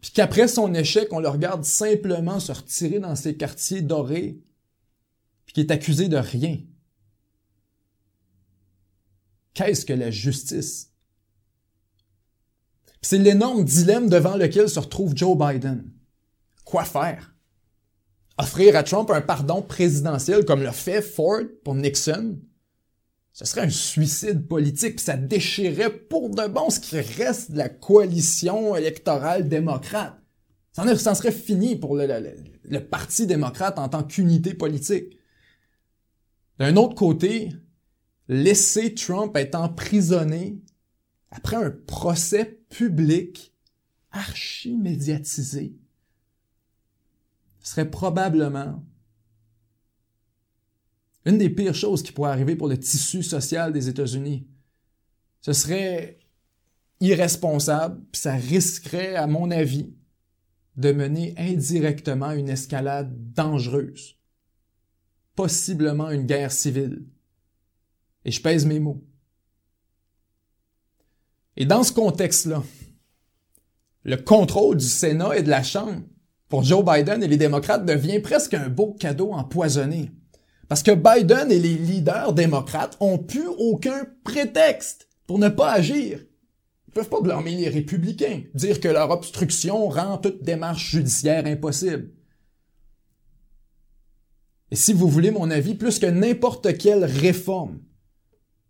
[0.00, 4.40] Puis qu'après son échec, on le regarde simplement se retirer dans ses quartiers dorés,
[5.46, 6.58] puis qui est accusé de rien.
[9.52, 10.90] Qu'est-ce que la justice?
[13.00, 15.88] C'est l'énorme dilemme devant lequel se retrouve Joe Biden.
[16.64, 17.32] Quoi faire?
[18.38, 22.40] Offrir à Trump un pardon présidentiel comme l'a fait Ford pour Nixon?
[23.34, 27.58] Ce serait un suicide politique, puis ça déchirait pour de bon ce qui reste de
[27.58, 30.16] la coalition électorale démocrate.
[30.72, 32.06] Ça en serait fini pour le,
[32.62, 35.18] le Parti démocrate en tant qu'unité politique.
[36.58, 37.50] D'un autre côté,
[38.28, 40.62] laisser Trump être emprisonné
[41.30, 43.52] après un procès public
[44.12, 45.76] archi-médiatisé
[47.60, 48.84] serait probablement
[51.24, 54.46] une des pires choses qui pourrait arriver pour le tissu social des États-Unis.
[55.40, 56.18] Ce serait
[57.00, 59.94] irresponsable, puis ça risquerait, à mon avis,
[60.76, 64.18] de mener indirectement une escalade dangereuse,
[65.34, 67.04] possiblement une guerre civile.
[68.24, 69.04] Et je pèse mes mots.
[71.56, 72.62] Et dans ce contexte-là,
[74.02, 76.02] le contrôle du Sénat et de la Chambre
[76.48, 80.10] pour Joe Biden et les démocrates devient presque un beau cadeau empoisonné.
[80.68, 86.20] Parce que Biden et les leaders démocrates ont plus aucun prétexte pour ne pas agir.
[86.88, 92.10] Ils peuvent pas blâmer les républicains, dire que leur obstruction rend toute démarche judiciaire impossible.
[94.70, 97.80] Et si vous voulez mon avis, plus que n'importe quelle réforme,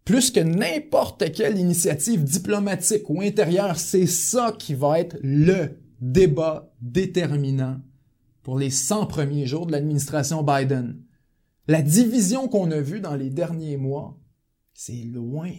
[0.05, 6.71] plus que n'importe quelle initiative diplomatique ou intérieure, c'est ça qui va être le débat
[6.83, 7.81] déterminant
[8.43, 10.99] pour les 100 premiers jours de l'administration Biden.
[11.67, 14.19] La division qu'on a vue dans les derniers mois,
[14.75, 15.51] c'est loin,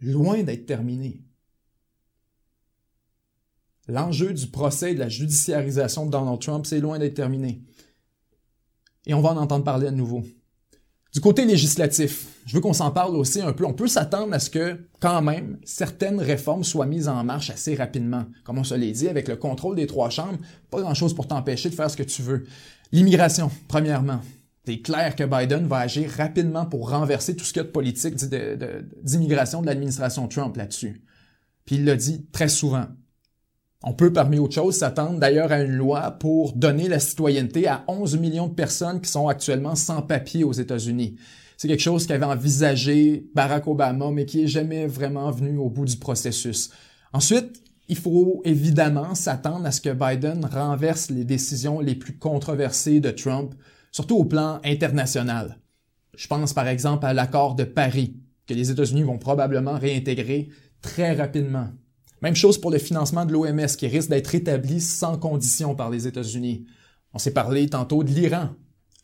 [0.00, 1.22] loin d'être terminé.
[3.86, 7.62] L'enjeu du procès de la judiciarisation de Donald Trump, c'est loin d'être terminé.
[9.06, 10.22] Et on va en entendre parler à nouveau.
[11.14, 13.64] Du côté législatif, je veux qu'on s'en parle aussi un peu.
[13.64, 17.74] On peut s'attendre à ce que, quand même, certaines réformes soient mises en marche assez
[17.74, 18.26] rapidement.
[18.44, 20.38] Comme on se l'est dit, avec le contrôle des trois chambres,
[20.70, 22.44] pas grand-chose pour t'empêcher de faire ce que tu veux.
[22.92, 24.20] L'immigration, premièrement.
[24.68, 27.70] C'est clair que Biden va agir rapidement pour renverser tout ce qu'il y a de
[27.70, 28.16] politique
[29.02, 31.02] d'immigration de, l'administration Trump là-dessus.
[31.64, 32.84] Puis il l'a dit très souvent.
[33.82, 37.82] On peut, parmi autres choses, s'attendre d'ailleurs à une loi pour donner la citoyenneté à
[37.88, 41.16] 11 millions de personnes qui sont actuellement sans papier aux États-Unis.
[41.56, 45.86] C'est quelque chose qu'avait envisagé Barack Obama, mais qui est jamais vraiment venu au bout
[45.86, 46.68] du processus.
[47.14, 53.00] Ensuite, il faut évidemment s'attendre à ce que Biden renverse les décisions les plus controversées
[53.00, 53.54] de Trump,
[53.98, 55.58] surtout au plan international.
[56.16, 58.14] Je pense par exemple à l'accord de Paris,
[58.46, 61.66] que les États-Unis vont probablement réintégrer très rapidement.
[62.22, 66.06] Même chose pour le financement de l'OMS qui risque d'être établi sans condition par les
[66.06, 66.64] États-Unis.
[67.12, 68.50] On s'est parlé tantôt de l'Iran.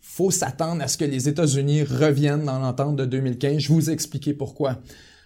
[0.00, 3.58] Faut s'attendre à ce que les États-Unis reviennent dans l'entente de 2015.
[3.58, 4.80] Je vous ai expliqué pourquoi.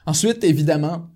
[0.07, 1.11] Ensuite, évidemment,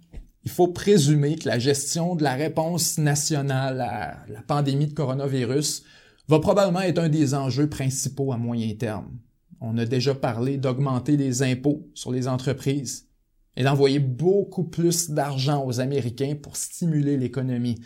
[0.44, 5.84] il faut présumer que la gestion de la réponse nationale à la pandémie de coronavirus
[6.28, 9.18] va probablement être un des enjeux principaux à moyen terme.
[9.60, 13.08] On a déjà parlé d'augmenter les impôts sur les entreprises
[13.56, 17.78] et d'envoyer beaucoup plus d'argent aux Américains pour stimuler l'économie.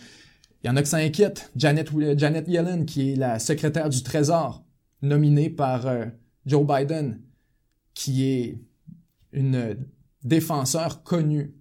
[0.63, 1.51] Il y en a qui s'inquiètent.
[1.57, 4.65] Janet, Janet Yellen, qui est la secrétaire du Trésor,
[5.03, 6.07] nominée par euh,
[6.47, 7.21] Joe Biden,
[7.95, 8.59] qui est
[9.33, 9.77] une
[10.25, 11.55] défenseur connue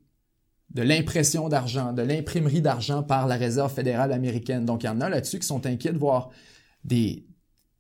[0.74, 4.66] de l'impression d'argent, de l'imprimerie d'argent par la Réserve fédérale américaine.
[4.66, 6.30] Donc, il y en a là-dessus qui sont inquiets de voir
[6.86, 7.26] des,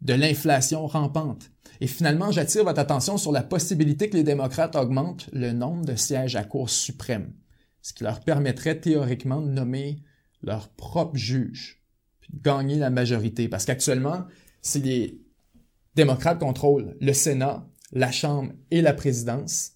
[0.02, 1.52] de l'inflation rampante.
[1.80, 5.96] Et finalement, j'attire votre attention sur la possibilité que les démocrates augmentent le nombre de
[5.96, 7.34] sièges à Cour suprême,
[7.82, 10.02] ce qui leur permettrait théoriquement de nommer
[10.42, 11.84] leur propre juge,
[12.20, 13.48] puis de gagner la majorité.
[13.48, 14.26] Parce qu'actuellement,
[14.62, 15.22] si les
[15.96, 19.74] démocrates contrôlent le Sénat, la Chambre et la présidence,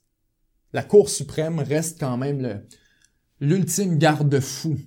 [0.74, 2.64] la Cour suprême reste quand même
[3.40, 4.78] l'ultime garde-fou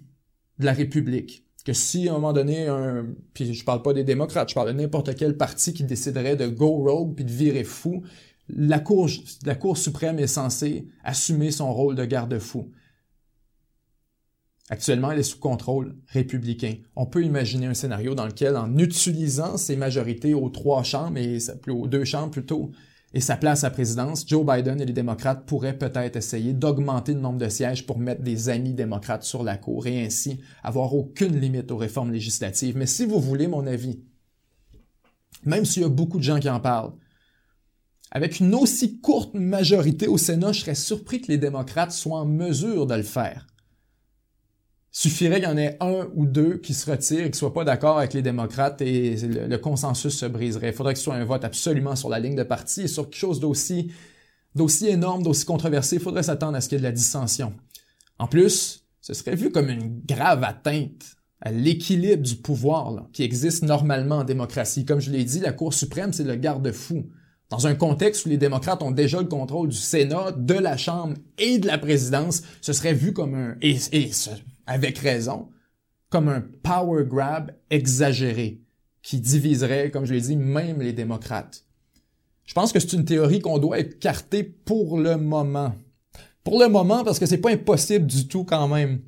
[0.58, 4.04] de la République que si à un moment donné, un, puis je parle pas des
[4.04, 7.64] démocrates, je parle de n'importe quel parti qui déciderait de go rogue puis de virer
[7.64, 8.02] fou,
[8.48, 9.08] la Cour,
[9.76, 12.70] suprême est censée assumer son rôle de garde-fou.
[14.68, 16.74] Actuellement, elle est sous contrôle républicain.
[16.96, 21.38] On peut imaginer un scénario dans lequel, en utilisant ses majorités aux trois chambres, et
[21.68, 22.72] aux deux chambres plutôt,
[23.14, 27.20] et sa place à présidence, Joe Biden et les démocrates pourraient peut-être essayer d'augmenter le
[27.20, 31.38] nombre de sièges pour mettre des amis démocrates sur la cour et ainsi avoir aucune
[31.38, 32.76] limite aux réformes législatives.
[32.76, 34.00] Mais si vous voulez mon avis,
[35.44, 36.94] même s'il y a beaucoup de gens qui en parlent,
[38.10, 42.26] avec une aussi courte majorité au Sénat, je serais surpris que les démocrates soient en
[42.26, 43.46] mesure de le faire.
[44.94, 47.64] Suffirait qu'il y en ait un ou deux qui se retirent et qui soient pas
[47.64, 50.68] d'accord avec les démocrates et le, consensus se briserait.
[50.68, 53.04] Il faudrait que ce soit un vote absolument sur la ligne de parti et sur
[53.04, 53.90] quelque chose d'aussi,
[54.54, 55.96] d'aussi énorme, d'aussi controversé.
[55.96, 57.54] Il faudrait s'attendre à ce qu'il y ait de la dissension.
[58.18, 63.62] En plus, ce serait vu comme une grave atteinte à l'équilibre du pouvoir qui existe
[63.62, 64.84] normalement en démocratie.
[64.84, 67.06] Comme je l'ai dit, la Cour suprême, c'est le garde-fou.
[67.48, 71.14] Dans un contexte où les démocrates ont déjà le contrôle du Sénat, de la Chambre
[71.38, 74.10] et de la présidence, ce serait vu comme un, et, et
[74.66, 75.48] avec raison,
[76.10, 78.60] comme un power grab exagéré
[79.02, 81.64] qui diviserait, comme je l'ai dit, même les démocrates.
[82.44, 85.74] Je pense que c'est une théorie qu'on doit écarter pour le moment.
[86.44, 89.00] Pour le moment, parce que c'est pas impossible du tout quand même.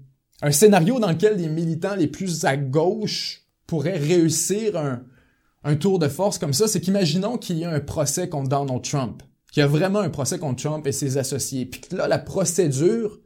[0.42, 6.08] Un scénario dans lequel les militants les plus à gauche pourraient réussir un, tour de
[6.08, 9.64] force comme ça, c'est qu'imaginons qu'il y a un procès contre Donald Trump, qu'il y
[9.64, 13.18] a vraiment un procès contre Trump et ses associés, puis là, la procédure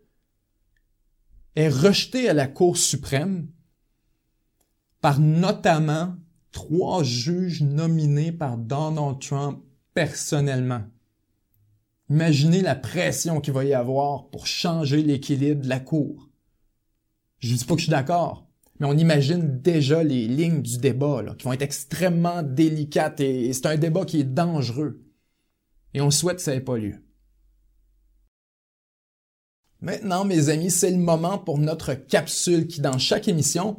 [1.59, 3.48] est rejetée à la Cour suprême
[5.00, 6.14] par notamment
[6.52, 10.82] trois juges nominés par Donald Trump personnellement.
[12.11, 16.30] Imaginez la pression qu'il va y avoir pour changer l'équilibre de la Cour.
[17.40, 18.46] Je dis pas que je suis d'accord,
[18.78, 23.66] mais on imagine déjà les lignes du débat qui vont être extrêmement délicates et, c'est
[23.66, 25.04] un débat qui est dangereux.
[25.92, 26.94] Et on souhaite que ça n'ait pas lieu.
[29.81, 33.79] Maintenant, mes amis, c'est le moment pour notre capsule qui, dans chaque émission,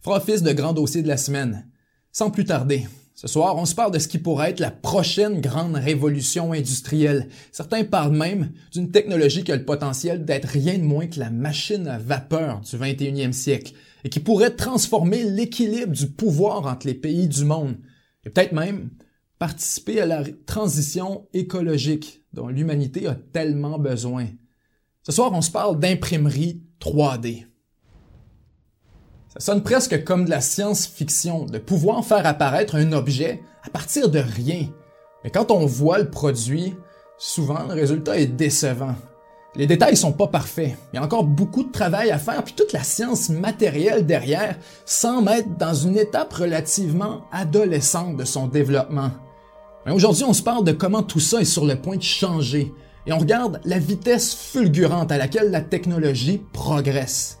[0.00, 1.68] fera office de grand dossier de la semaine.
[2.12, 5.40] Sans plus tarder, ce soir, on se parle de ce qui pourrait être la prochaine
[5.40, 7.28] grande révolution industrielle.
[7.50, 11.30] Certains parlent même d'une technologie qui a le potentiel d'être rien de moins que la
[11.30, 13.74] machine à vapeur du 21e siècle
[14.04, 17.76] et qui pourrait transformer l'équilibre du pouvoir entre les pays du monde
[18.24, 18.90] et peut-être même
[19.38, 24.26] participer à la transition écologique dont l'humanité a tellement besoin.
[25.04, 27.46] Ce soir, on se parle d'imprimerie 3D.
[29.34, 34.10] Ça sonne presque comme de la science-fiction, de pouvoir faire apparaître un objet à partir
[34.10, 34.68] de rien.
[35.24, 36.74] Mais quand on voit le produit,
[37.18, 38.94] souvent le résultat est décevant.
[39.56, 40.76] Les détails sont pas parfaits.
[40.92, 44.56] Il y a encore beaucoup de travail à faire, puis toute la science matérielle derrière
[44.86, 49.10] semble être dans une étape relativement adolescente de son développement.
[49.84, 52.72] Mais aujourd'hui, on se parle de comment tout ça est sur le point de changer,
[53.06, 57.38] et on regarde la vitesse fulgurante à laquelle la technologie progresse.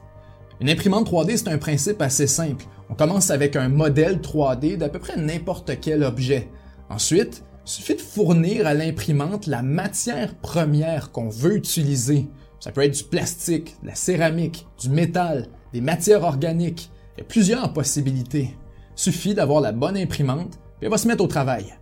[0.60, 2.64] Une imprimante 3D, c'est un principe assez simple.
[2.88, 6.48] On commence avec un modèle 3D d'à peu près n'importe quel objet.
[6.88, 12.26] Ensuite, il suffit de fournir à l'imprimante la matière première qu'on veut utiliser.
[12.60, 16.90] Ça peut être du plastique, de la céramique, du métal, des matières organiques.
[17.16, 18.54] Il y a plusieurs possibilités.
[18.96, 21.74] Il suffit d'avoir la bonne imprimante, puis elle va se mettre au travail.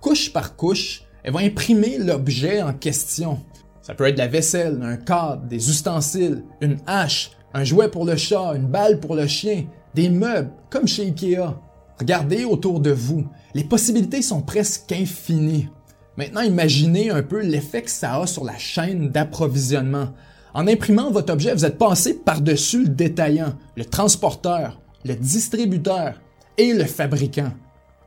[0.00, 3.40] Couche par couche, elle va imprimer l'objet en question.
[3.80, 8.16] Ça peut être la vaisselle, un cadre, des ustensiles, une hache, un jouet pour le
[8.16, 9.64] chat, une balle pour le chien,
[9.94, 11.54] des meubles, comme chez Ikea.
[11.98, 13.26] Regardez autour de vous.
[13.54, 15.68] Les possibilités sont presque infinies.
[16.16, 20.08] Maintenant, imaginez un peu l'effet que ça a sur la chaîne d'approvisionnement.
[20.54, 26.20] En imprimant votre objet, vous êtes passé par-dessus le détaillant, le transporteur, le distributeur
[26.58, 27.52] et le fabricant.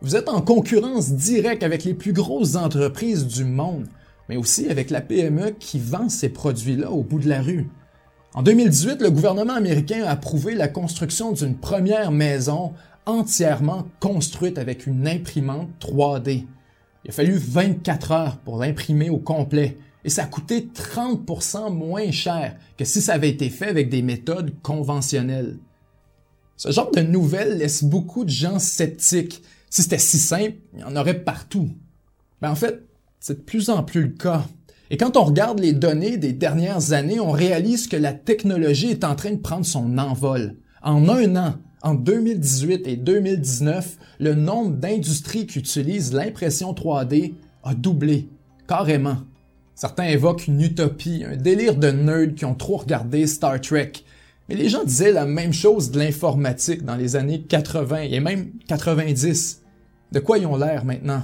[0.05, 3.87] Vous êtes en concurrence directe avec les plus grosses entreprises du monde,
[4.29, 7.67] mais aussi avec la PME qui vend ces produits-là au bout de la rue.
[8.35, 12.73] En 2018, le gouvernement américain a approuvé la construction d'une première maison
[13.07, 16.45] entièrement construite avec une imprimante 3D.
[17.03, 22.11] Il a fallu 24 heures pour l'imprimer au complet et ça a coûté 30% moins
[22.11, 25.57] cher que si ça avait été fait avec des méthodes conventionnelles.
[26.57, 29.41] Ce genre de nouvelles laisse beaucoup de gens sceptiques.
[29.75, 31.67] Si c'était si simple, il y en aurait partout.
[32.41, 32.87] Mais ben, en fait,
[33.19, 34.45] c'est de plus en plus le cas.
[34.89, 39.03] Et quand on regarde les données des dernières années, on réalise que la technologie est
[39.03, 40.55] en train de prendre son envol.
[40.81, 47.33] En un an, en 2018 et 2019, le nombre d'industries qui utilisent l'impression 3D
[47.65, 48.29] a doublé,
[48.69, 49.17] carrément.
[49.73, 53.91] Certains évoquent une utopie, un délire de nerds qui ont trop regardé Star Trek.
[54.47, 58.51] Mais les gens disaient la même chose de l'informatique dans les années 80 et même
[58.69, 59.63] 90.
[60.15, 61.23] De quoi ils ont l'air maintenant?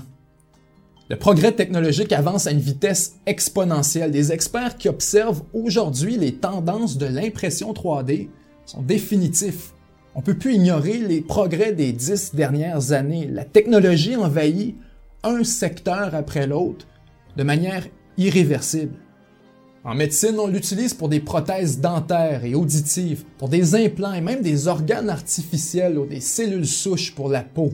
[1.09, 4.11] Le progrès technologique avance à une vitesse exponentielle.
[4.11, 8.27] Des experts qui observent aujourd'hui les tendances de l'impression 3D
[8.65, 9.73] sont définitifs.
[10.13, 13.27] On peut plus ignorer les progrès des dix dernières années.
[13.27, 14.75] La technologie envahit
[15.23, 16.85] un secteur après l'autre
[17.37, 17.87] de manière
[18.17, 18.95] irréversible.
[19.85, 24.41] En médecine, on l'utilise pour des prothèses dentaires et auditives, pour des implants et même
[24.41, 27.71] des organes artificiels ou des cellules souches pour la peau.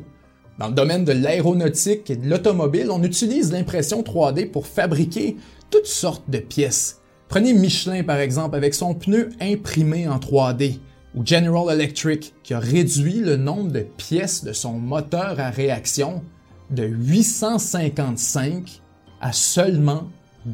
[0.59, 5.37] Dans le domaine de l'aéronautique et de l'automobile, on utilise l'impression 3D pour fabriquer
[5.69, 6.99] toutes sortes de pièces.
[7.27, 10.79] Prenez Michelin par exemple avec son pneu imprimé en 3D,
[11.13, 16.23] ou General Electric qui a réduit le nombre de pièces de son moteur à réaction
[16.71, 18.81] de 855
[19.21, 20.07] à seulement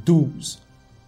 [0.06, 0.60] 12.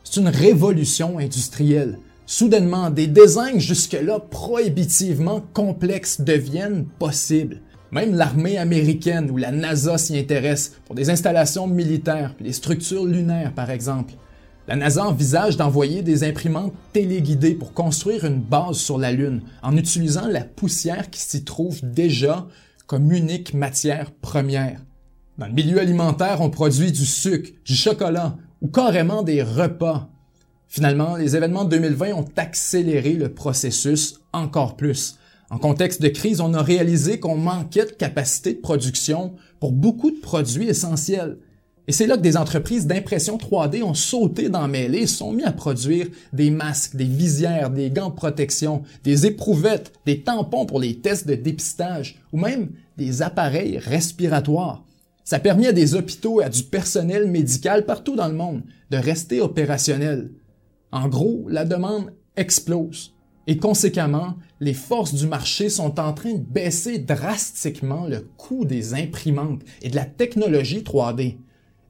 [0.04, 2.00] C'est une révolution industrielle.
[2.28, 7.62] Soudainement, des designs jusque-là prohibitivement complexes deviennent possibles.
[7.96, 13.54] Même l'armée américaine ou la NASA s'y intéresse pour des installations militaires, des structures lunaires
[13.54, 14.16] par exemple.
[14.68, 19.78] La NASA envisage d'envoyer des imprimantes téléguidées pour construire une base sur la Lune en
[19.78, 22.46] utilisant la poussière qui s'y trouve déjà
[22.86, 24.82] comme unique matière première.
[25.38, 30.10] Dans le milieu alimentaire, on produit du sucre, du chocolat ou carrément des repas.
[30.68, 35.18] Finalement, les événements de 2020 ont accéléré le processus encore plus.
[35.50, 40.10] En contexte de crise, on a réalisé qu'on manquait de capacité de production pour beaucoup
[40.10, 41.38] de produits essentiels.
[41.88, 45.44] Et c'est là que des entreprises d'impression 3D ont sauté dans mêlée et sont mis
[45.44, 50.80] à produire des masques, des visières, des gants de protection, des éprouvettes, des tampons pour
[50.80, 54.84] les tests de dépistage ou même des appareils respiratoires.
[55.24, 58.98] Ça permet à des hôpitaux et à du personnel médical partout dans le monde de
[58.98, 60.32] rester opérationnels.
[60.92, 63.15] En gros, la demande explose.
[63.48, 68.94] Et conséquemment, les forces du marché sont en train de baisser drastiquement le coût des
[68.94, 71.38] imprimantes et de la technologie 3D.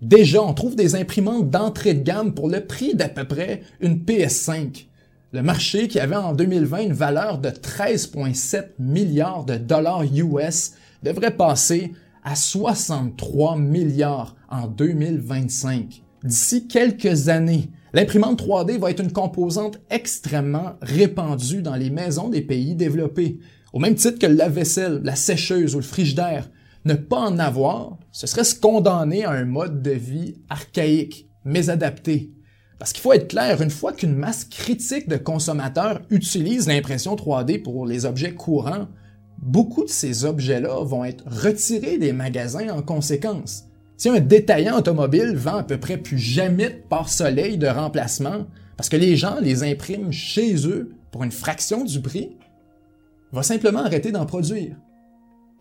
[0.01, 4.03] Déjà, on trouve des imprimantes d'entrée de gamme pour le prix d'à peu près une
[4.03, 4.88] PS5.
[5.32, 11.36] Le marché qui avait en 2020 une valeur de 13,7 milliards de dollars US devrait
[11.36, 11.93] passer
[12.24, 16.03] à 63 milliards en 2025.
[16.24, 22.41] D'ici quelques années, l'imprimante 3D va être une composante extrêmement répandue dans les maisons des
[22.41, 23.39] pays développés,
[23.71, 26.49] au même titre que la vaisselle, la sécheuse ou le frigidaire.
[26.83, 31.69] Ne pas en avoir, ce serait se condamner à un mode de vie archaïque, mais
[31.69, 32.33] adapté.
[32.79, 37.63] Parce qu'il faut être clair, une fois qu'une masse critique de consommateurs utilise l'impression 3D
[37.63, 38.89] pour les objets courants,
[39.37, 43.69] beaucoup de ces objets-là vont être retirés des magasins en conséquence.
[43.97, 48.45] Si un détaillant automobile vend à peu près plus jamais de pare-soleil de remplacement
[48.77, 52.35] parce que les gens les impriment chez eux pour une fraction du prix,
[53.31, 54.75] va simplement arrêter d'en produire.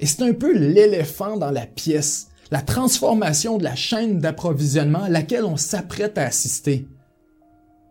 [0.01, 5.09] Et c'est un peu l'éléphant dans la pièce, la transformation de la chaîne d'approvisionnement à
[5.09, 6.87] laquelle on s'apprête à assister.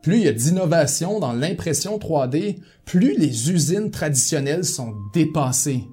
[0.01, 5.85] Plus il y a d'innovation dans l'impression 3D, plus les usines traditionnelles sont dépassées.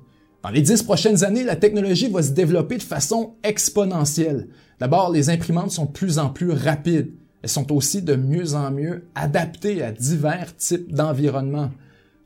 [0.42, 4.48] Dans les dix prochaines années, la technologie va se développer de façon exponentielle.
[4.78, 7.12] D'abord, les imprimantes sont de plus en plus rapides.
[7.42, 11.70] Elles sont aussi de mieux en mieux adaptées à divers types d'environnements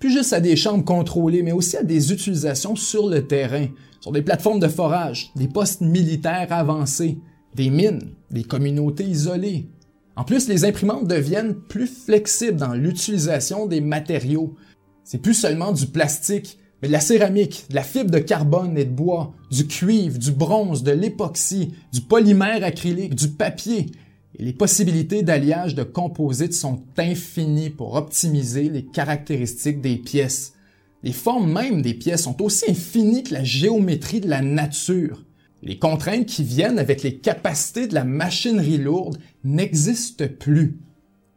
[0.05, 3.69] plus juste à des chambres contrôlées, mais aussi à des utilisations sur le terrain,
[4.03, 7.17] sur des plateformes de forage, des postes militaires avancés,
[7.55, 9.67] des mines, des communautés isolées.
[10.15, 14.55] En plus, les imprimantes deviennent plus flexibles dans l'utilisation des matériaux.
[15.05, 18.85] C'est plus seulement du plastique, mais de la céramique, de la fibre de carbone et
[18.85, 23.87] de bois, du cuivre, du bronze, de l'époxy, du polymère acrylique, du papier,
[24.39, 30.55] et les possibilités d'alliage de composites sont infinies pour optimiser les caractéristiques des pièces.
[31.05, 35.25] Les formes même des pièces sont aussi infinies que la géométrie de la nature.
[35.63, 40.79] Les contraintes qui viennent avec les capacités de la machinerie lourde n'existent plus.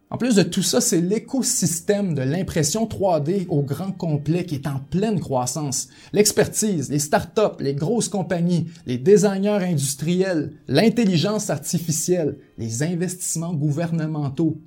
[0.09, 4.67] En plus de tout ça, c'est l'écosystème de l'impression 3D au grand complet qui est
[4.67, 5.89] en pleine croissance.
[6.13, 14.61] L'expertise, les startups, les grosses compagnies, les designers industriels, l'intelligence artificielle, les investissements gouvernementaux.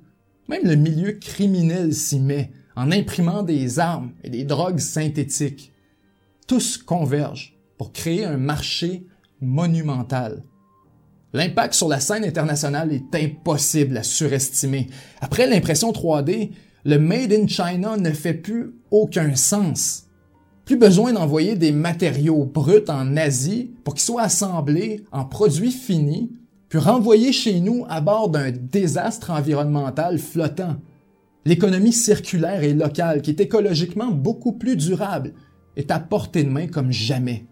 [0.47, 5.71] Même le milieu criminel s'y met en imprimant des armes et des drogues synthétiques.
[6.45, 9.07] Tous convergent pour créer un marché
[9.41, 10.43] monumental.
[11.33, 14.87] L'impact sur la scène internationale est impossible à surestimer.
[15.21, 16.51] Après l'impression 3D,
[16.83, 20.07] le Made in China ne fait plus aucun sens.
[20.65, 26.31] Plus besoin d'envoyer des matériaux bruts en Asie pour qu'ils soient assemblés en produits finis,
[26.69, 30.77] puis renvoyés chez nous à bord d'un désastre environnemental flottant.
[31.45, 35.33] L'économie circulaire et locale, qui est écologiquement beaucoup plus durable,
[35.75, 37.45] est à portée de main comme jamais.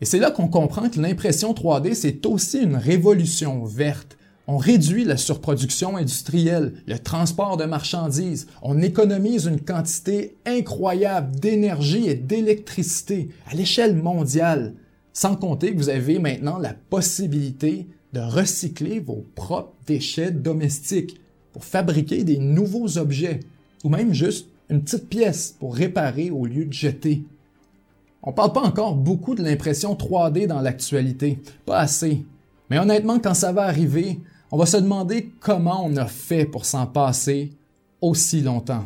[0.00, 4.16] Et c'est là qu'on comprend que l'impression 3D, c'est aussi une révolution verte.
[4.46, 12.08] On réduit la surproduction industrielle, le transport de marchandises, on économise une quantité incroyable d'énergie
[12.08, 14.74] et d'électricité à l'échelle mondiale,
[15.12, 21.20] sans compter que vous avez maintenant la possibilité de recycler vos propres déchets domestiques
[21.52, 23.40] pour fabriquer des nouveaux objets,
[23.84, 27.22] ou même juste une petite pièce pour réparer au lieu de jeter.
[28.22, 32.24] On parle pas encore beaucoup de l'impression 3D dans l'actualité, pas assez.
[32.68, 36.64] Mais honnêtement, quand ça va arriver, on va se demander comment on a fait pour
[36.64, 37.52] s'en passer
[38.00, 38.84] aussi longtemps.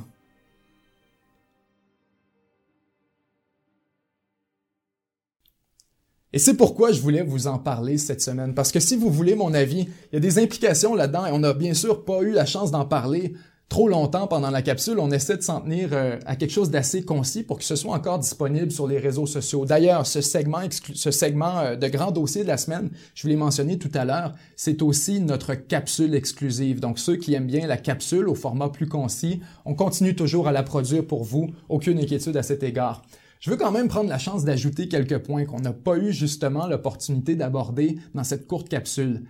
[6.33, 9.37] Et c'est pourquoi je voulais vous en parler cette semaine, parce que si vous voulez
[9.37, 12.33] mon avis, il y a des implications là-dedans et on n'a bien sûr pas eu
[12.33, 13.35] la chance d'en parler
[13.69, 17.05] trop longtemps pendant la capsule, on essaie de s'en tenir euh, à quelque chose d'assez
[17.05, 19.65] concis pour que ce soit encore disponible sur les réseaux sociaux.
[19.65, 23.79] D'ailleurs, ce segment, ce euh, de grand dossier de la semaine, je vous l'ai mentionné
[23.79, 26.81] tout à l'heure, c'est aussi notre capsule exclusive.
[26.81, 30.53] Donc ceux qui aiment bien la capsule au format plus concis, on continue toujours à
[30.53, 31.51] la produire pour vous.
[31.69, 33.03] Aucune inquiétude à cet égard.
[33.41, 36.67] Je veux quand même prendre la chance d'ajouter quelques points qu'on n'a pas eu justement
[36.67, 39.25] l'opportunité d'aborder dans cette courte capsule.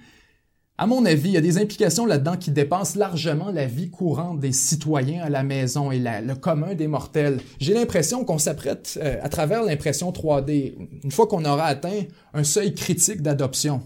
[0.76, 4.40] À mon avis, il y a des implications là-dedans qui dépassent largement la vie courante
[4.40, 7.40] des citoyens à la maison et le commun des mortels.
[7.60, 12.02] J'ai l'impression qu'on s'apprête, euh, à travers l'impression 3D, une fois qu'on aura atteint
[12.32, 13.82] un seuil critique d'adoption,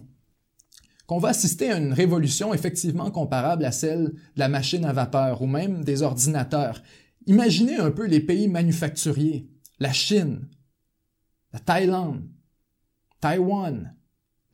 [1.06, 5.42] qu'on va assister à une révolution effectivement comparable à celle de la machine à vapeur
[5.42, 6.82] ou même des ordinateurs.
[7.26, 9.46] Imaginez un peu les pays manufacturiers,
[9.78, 10.48] la Chine,
[11.52, 12.22] la Thaïlande,
[13.20, 13.94] Taïwan,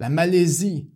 [0.00, 0.90] la Malaisie,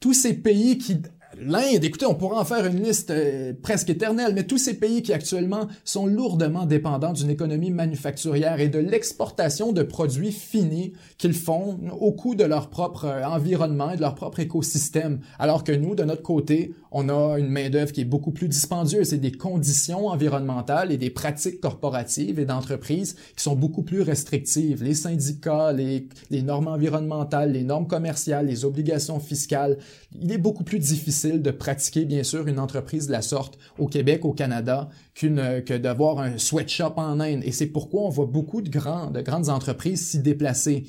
[0.00, 1.02] tous ces pays qui
[1.40, 5.02] L'Inde, écoutez, on pourrait en faire une liste euh, presque éternelle, mais tous ces pays
[5.02, 11.34] qui actuellement sont lourdement dépendants d'une économie manufacturière et de l'exportation de produits finis qu'ils
[11.34, 15.70] font au coût de leur propre euh, environnement et de leur propre écosystème, alors que
[15.70, 19.32] nous, de notre côté, on a une main-d'œuvre qui est beaucoup plus dispendieuse et des
[19.32, 24.82] conditions environnementales et des pratiques corporatives et d'entreprises qui sont beaucoup plus restrictives.
[24.82, 29.78] Les syndicats, les normes environnementales, les normes commerciales, les obligations fiscales.
[30.20, 33.86] Il est beaucoup plus difficile de pratiquer, bien sûr, une entreprise de la sorte au
[33.86, 37.42] Québec, au Canada, qu'une, que d'avoir un sweatshop en Inde.
[37.44, 40.84] Et c'est pourquoi on voit beaucoup de, de grandes entreprises s'y déplacer.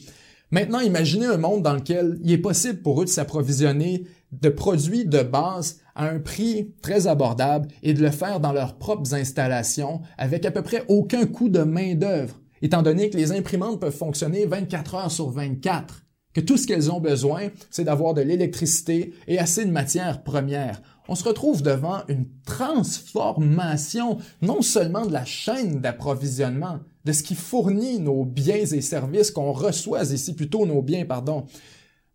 [0.52, 5.06] Maintenant, imaginez un monde dans lequel il est possible pour eux de s'approvisionner de produits
[5.06, 10.02] de base à un prix très abordable et de le faire dans leurs propres installations
[10.18, 14.46] avec à peu près aucun coût de main-d'œuvre, étant donné que les imprimantes peuvent fonctionner
[14.46, 16.04] 24 heures sur 24,
[16.34, 20.82] que tout ce qu'elles ont besoin, c'est d'avoir de l'électricité et assez de matières premières.
[21.08, 27.34] On se retrouve devant une transformation non seulement de la chaîne d'approvisionnement, de ce qui
[27.34, 31.46] fournit nos biens et services qu'on reçoit ici, plutôt nos biens, pardon,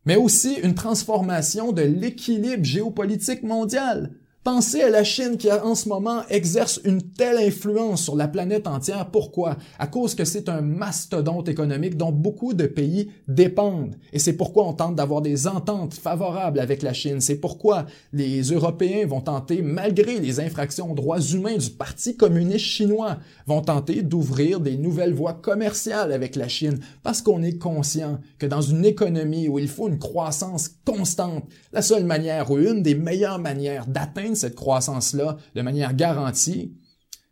[0.05, 4.13] mais aussi une transformation de l'équilibre géopolitique mondial.
[4.45, 8.67] Pensez à la Chine qui en ce moment exerce une telle influence sur la planète
[8.67, 9.09] entière.
[9.11, 9.57] Pourquoi?
[9.79, 13.97] À cause que c'est un mastodonte économique dont beaucoup de pays dépendent.
[14.13, 17.23] Et c'est pourquoi on tente d'avoir des ententes favorables avec la Chine.
[17.23, 22.67] C'est pourquoi les Européens vont tenter, malgré les infractions aux droits humains du Parti communiste
[22.67, 23.17] chinois,
[23.47, 28.45] vont tenter d'ouvrir des nouvelles voies commerciales avec la Chine parce qu'on est conscient que
[28.45, 32.95] dans une économie où il faut une croissance constante, la seule manière ou une des
[32.95, 36.75] meilleures manières d'atteindre cette croissance-là de manière garantie,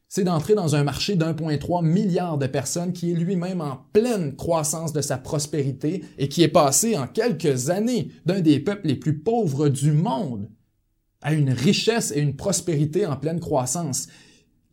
[0.08, 4.92] c'est d'entrer dans un marché d'1,3 milliard de personnes qui est lui-même en pleine croissance
[4.92, 9.18] de sa prospérité et qui est passé en quelques années d'un des peuples les plus
[9.18, 10.50] pauvres du monde
[11.22, 14.08] à une richesse et une prospérité en pleine croissance.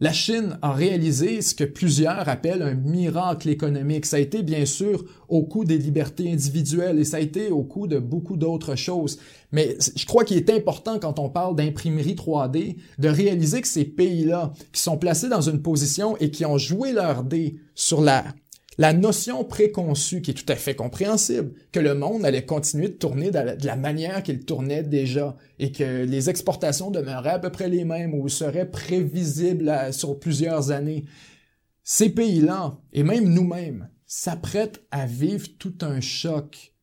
[0.01, 4.05] La Chine a réalisé ce que plusieurs appellent un miracle économique.
[4.05, 7.63] Ça a été bien sûr au coût des libertés individuelles et ça a été au
[7.63, 9.19] coût de beaucoup d'autres choses.
[9.51, 13.83] Mais je crois qu'il est important quand on parle d'imprimerie 3D de réaliser que ces
[13.83, 18.23] pays-là qui sont placés dans une position et qui ont joué leur dé sur la
[18.79, 22.93] la notion préconçue, qui est tout à fait compréhensible, que le monde allait continuer de
[22.93, 27.67] tourner de la, manière qu'il tournait déjà et que les exportations demeuraient à peu près
[27.67, 31.03] les mêmes ou seraient prévisibles sur plusieurs années.
[31.83, 36.73] Ces pays-là, et même nous-mêmes, s'apprêtent à vivre tout un choc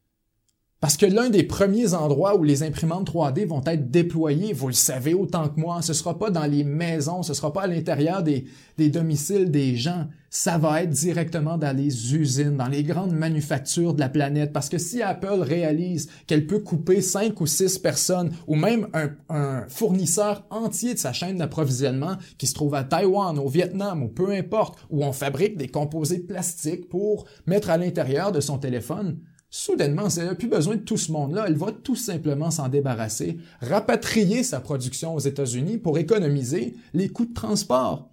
[0.79, 4.75] parce que l'un des premiers endroits où les imprimantes 3D vont être déployées, vous le
[4.75, 8.23] savez autant que moi, ce sera pas dans les maisons, ce sera pas à l'intérieur
[8.23, 8.45] des,
[8.77, 14.01] domiciles des gens, ça va être directement dans les usines, dans les grandes manufactures de
[14.01, 14.53] la planète.
[14.53, 18.89] Parce que si Apple réalise qu'elle peut couper cinq ou six personnes, ou même
[19.31, 24.09] un fournisseur entier de sa chaîne d'approvisionnement qui se trouve à Taïwan, au Vietnam, ou
[24.09, 29.17] peu importe, où on fabrique des composés plastiques pour mettre à l'intérieur de son téléphone,
[29.49, 31.45] Soudainement, elle n'a plus besoin de tout ce monde-là.
[31.47, 37.27] Elle va tout simplement s'en débarrasser, rapatrier sa production aux États-Unis pour économiser les coûts
[37.27, 38.11] de transport.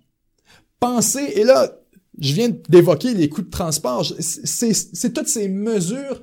[0.79, 1.79] Pensez, et là,
[2.19, 6.21] je viens d'évoquer les coûts de transport, c'est toutes ces mesures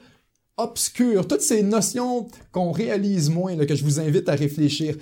[0.56, 4.96] obscures, toutes ces notions qu'on réalise moins, que je vous invite à réfléchir.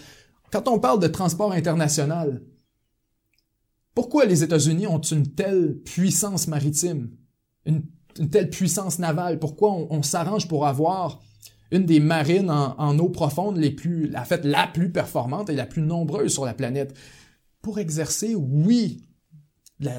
[0.51, 2.41] Quand on parle de transport international,
[3.95, 7.11] pourquoi les États-Unis ont une telle puissance maritime,
[8.19, 9.39] une telle puissance navale?
[9.39, 11.21] Pourquoi on, s'arrange pour avoir
[11.71, 16.33] une des marines en, eau profonde les plus, la plus performante et la plus nombreuse
[16.33, 16.95] sur la planète?
[17.61, 19.03] Pour exercer, oui,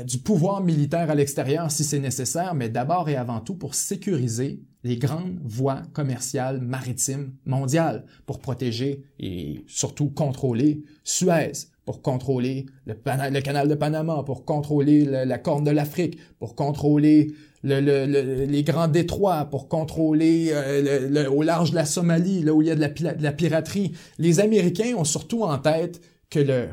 [0.05, 4.61] du pouvoir militaire à l'extérieur si c'est nécessaire, mais d'abord et avant tout pour sécuriser
[4.83, 11.51] les grandes voies commerciales maritimes mondiales, pour protéger et surtout contrôler Suez,
[11.85, 12.93] pour contrôler le,
[13.41, 17.33] canal de Panama, pour contrôler la corne de l'Afrique, pour contrôler
[17.63, 22.71] les grands détroits, pour contrôler euh, au large de la Somalie, là où il y
[22.71, 23.93] a de la, de la piraterie.
[24.17, 26.69] Les Américains ont surtout en tête que le,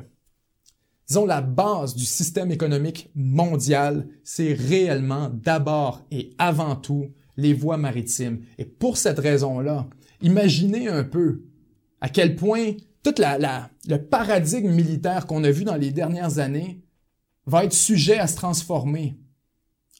[1.08, 7.76] disons, la base du système économique mondial, c'est réellement d'abord et avant tout les voies
[7.76, 8.40] maritimes.
[8.58, 9.86] Et pour cette raison-là,
[10.20, 11.42] imaginez un peu
[12.00, 12.72] à quel point
[13.02, 16.82] tout la, le paradigme militaire qu'on a vu dans les dernières années
[17.46, 19.16] va être sujet à se transformer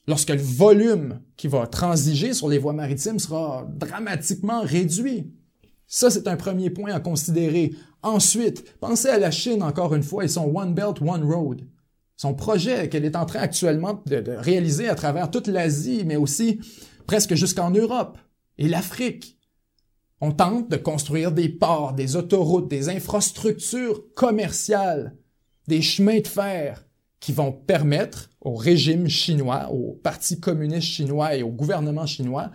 [0.07, 5.31] lorsque le volume qui va transiger sur les voies maritimes sera dramatiquement réduit.
[5.85, 7.73] Ça, c'est un premier point à considérer.
[8.01, 11.61] Ensuite, pensez à la Chine encore une fois et son One Belt, One Road.
[12.15, 16.15] Son projet qu'elle est en train actuellement de, de réaliser à travers toute l'Asie, mais
[16.15, 16.59] aussi
[17.05, 18.17] presque jusqu'en Europe
[18.57, 19.37] et l'Afrique.
[20.19, 25.15] On tente de construire des ports, des autoroutes, des infrastructures commerciales,
[25.67, 26.87] des chemins de fer
[27.19, 32.49] qui vont permettre au régime chinois, au Parti communiste chinois et au gouvernement chinois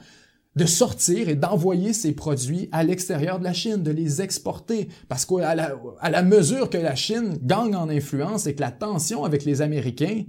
[0.56, 4.88] de sortir et d'envoyer ces produits à l'extérieur de la Chine, de les exporter.
[5.08, 8.70] Parce qu'à la, à la mesure que la Chine gagne en influence et que la
[8.70, 10.24] tension avec les Américains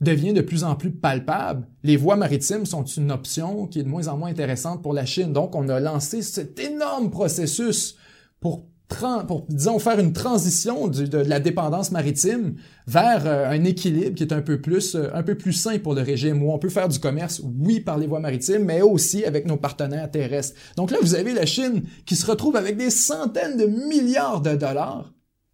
[0.00, 3.88] devient de plus en plus palpable, les voies maritimes sont une option qui est de
[3.88, 5.32] moins en moins intéressante pour la Chine.
[5.32, 7.96] Donc, on a lancé cet énorme processus
[8.40, 8.68] pour
[9.26, 14.32] pour, disons, faire une transition de, la dépendance maritime vers euh, un équilibre qui est
[14.32, 16.88] un peu plus, euh, un peu plus sain pour le régime, où on peut faire
[16.88, 20.54] du commerce, oui, par les voies maritimes, mais aussi avec nos partenaires terrestres.
[20.76, 24.54] Donc là, vous avez la Chine qui se retrouve avec des centaines de milliards de
[24.54, 25.12] dollars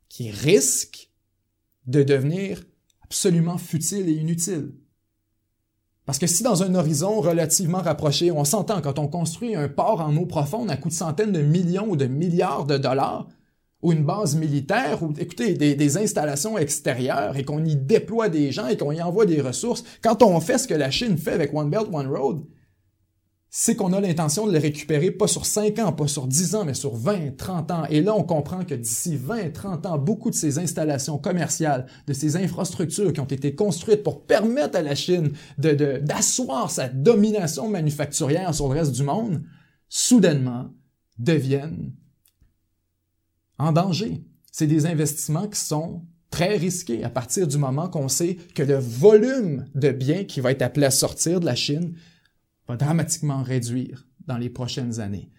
[0.08, 1.10] qui risquent
[1.86, 2.62] de devenir
[3.04, 4.72] absolument futiles et inutiles.
[6.06, 10.00] Parce que si dans un horizon relativement rapproché, on s'entend quand on construit un port
[10.00, 13.28] en eau profonde à coût de centaines de millions ou de milliards de dollars,
[13.82, 18.66] ou une base militaire, ou écoutez, des, installations extérieures, et qu'on y déploie des gens
[18.66, 21.54] et qu'on y envoie des ressources, quand on fait ce que la Chine fait avec
[21.54, 22.42] One Belt, One Road,
[23.52, 26.64] c'est qu'on a l'intention de le récupérer pas sur 5 ans, pas sur 10 ans,
[26.64, 27.84] mais sur 20, 30 ans.
[27.90, 32.12] Et là, on comprend que d'ici 20, 30 ans, beaucoup de ces installations commerciales, de
[32.12, 37.68] ces infrastructures qui ont été construites pour permettre à la Chine d'asseoir de, sa domination
[37.68, 39.42] manufacturière sur le reste du monde,
[39.88, 40.70] soudainement
[41.18, 41.92] deviennent
[43.58, 44.22] en danger.
[44.52, 48.76] C'est des investissements qui sont très risqués à partir du moment qu'on sait que le
[48.76, 51.96] volume de biens qui va être appelé à sortir de la Chine
[52.76, 55.30] dramatiquement réduire dans les prochaines années.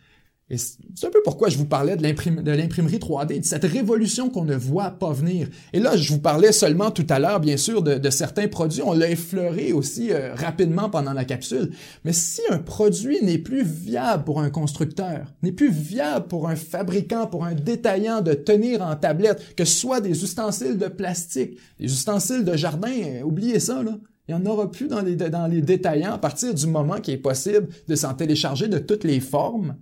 [0.52, 4.44] Et c'est un peu pourquoi je vous parlais de l'imprimerie 3D, de cette révolution qu'on
[4.44, 5.48] ne voit pas venir.
[5.72, 8.82] Et là, je vous parlais seulement tout à l'heure, bien sûr, de, certains produits.
[8.84, 11.72] On l'a effleuré aussi euh, rapidement pendant la capsule.
[12.04, 16.58] Mais si un produit n'est plus viable pour un constructeur, n'est plus viable pour un
[16.58, 21.58] fabricant, pour un détaillant de tenir en tablette, que ce soit des ustensiles de plastique,
[21.80, 23.98] des ustensiles de jardin, euh, oubliez ça, là.
[24.28, 27.18] Il n'y en aura plus dans les, dans détaillants à partir du moment qu'il est
[27.18, 29.78] possible de s'en télécharger de toutes les formes,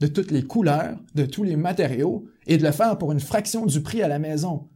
[0.00, 3.66] de toutes les couleurs, de tous les matériaux et de le faire pour une fraction
[3.66, 4.68] du prix à la maison.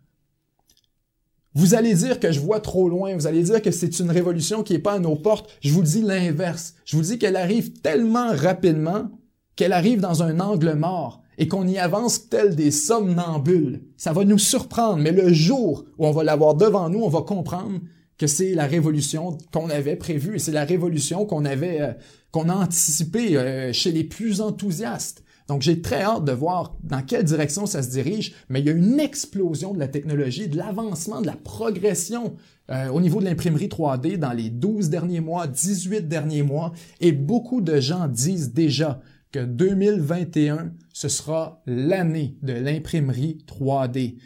[1.55, 4.63] Vous allez dire que je vois trop loin, vous allez dire que c'est une révolution
[4.63, 5.51] qui n'est pas à nos portes.
[5.61, 6.75] Je vous dis l'inverse.
[6.85, 9.11] Je vous dis qu'elle arrive tellement rapidement
[9.59, 13.83] qu'elle arrive dans un angle mort et qu'on y avance tel des somnambules.
[13.97, 17.23] Ça va nous surprendre, mais le jour où on va l'avoir devant nous, on va
[17.23, 17.81] comprendre
[18.19, 21.93] que c'est la révolution qu'on avait prévue et c'est la révolution qu'on avait euh,
[22.31, 25.23] qu'on a anticipée euh, chez les plus enthousiastes.
[25.47, 28.69] Donc j'ai très hâte de voir dans quelle direction ça se dirige, mais il y
[28.69, 32.37] a une explosion de la technologie, de l'avancement, de la progression
[32.71, 37.13] euh, au niveau de l'imprimerie 3D dans les 12 derniers mois, 18 derniers mois, et
[37.13, 39.01] beaucoup de gens disent déjà
[39.33, 44.17] que 2021, ce sera l'année de l'imprimerie 3D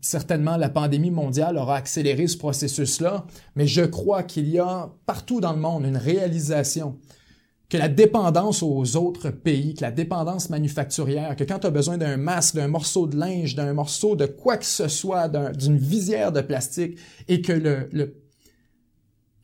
[0.00, 3.26] certainement la pandémie mondiale aura accéléré ce processus-là,
[3.56, 6.98] mais je crois qu'il y a partout dans le monde une réalisation
[7.68, 11.96] que la dépendance aux autres pays, que la dépendance manufacturière, que quand tu as besoin
[11.96, 16.32] d'un masque, d'un morceau de linge, d'un morceau de quoi que ce soit, d'une visière
[16.32, 18.14] de plastique, et que le,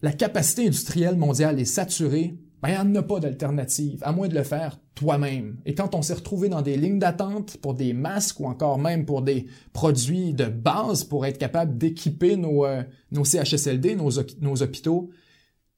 [0.02, 4.28] la capacité industrielle mondiale est saturée, ben, il n'y en a pas d'alternative, à moins
[4.28, 5.58] de le faire toi-même.
[5.64, 9.06] Et quand on s'est retrouvé dans des lignes d'attente pour des masques ou encore même
[9.06, 12.82] pour des produits de base pour être capable d'équiper nos, euh,
[13.12, 15.10] nos CHSLD, nos, nos hôpitaux,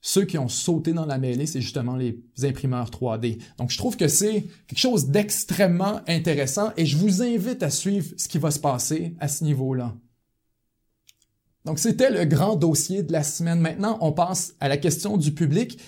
[0.01, 3.39] ceux qui ont sauté dans la mêlée, c'est justement les imprimeurs 3D.
[3.59, 8.14] Donc, je trouve que c'est quelque chose d'extrêmement intéressant et je vous invite à suivre
[8.16, 9.95] ce qui va se passer à ce niveau-là.
[11.66, 13.61] Donc, c'était le grand dossier de la semaine.
[13.61, 15.78] Maintenant, on passe à la question du public.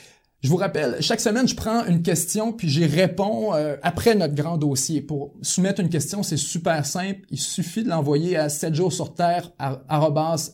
[0.42, 4.34] Je vous rappelle, chaque semaine, je prends une question puis j'y réponds euh, après notre
[4.34, 5.00] grand dossier.
[5.00, 7.20] Pour soumettre une question, c'est super simple.
[7.30, 9.52] Il suffit de l'envoyer à 7 jours sur terre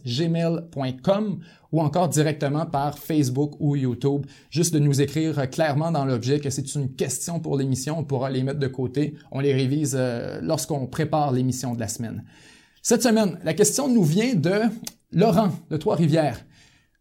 [0.04, 1.38] gmail.com
[1.72, 4.26] ou encore directement par Facebook ou YouTube.
[4.50, 7.98] Juste de nous écrire clairement dans l'objet que c'est une question pour l'émission.
[7.98, 9.14] On pourra les mettre de côté.
[9.32, 12.24] On les révise euh, lorsqu'on prépare l'émission de la semaine.
[12.82, 14.60] Cette semaine, la question nous vient de
[15.12, 16.44] Laurent de Trois-Rivières.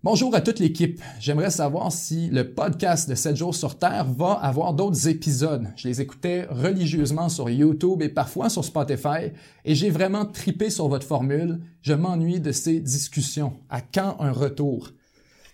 [0.03, 1.01] Bonjour à toute l'équipe.
[1.19, 5.67] J'aimerais savoir si le podcast de 7 jours sur Terre va avoir d'autres épisodes.
[5.75, 9.31] Je les écoutais religieusement sur YouTube et parfois sur Spotify
[9.65, 11.59] et j'ai vraiment tripé sur votre formule.
[11.81, 13.53] Je m'ennuie de ces discussions.
[13.71, 14.91] À quand un retour?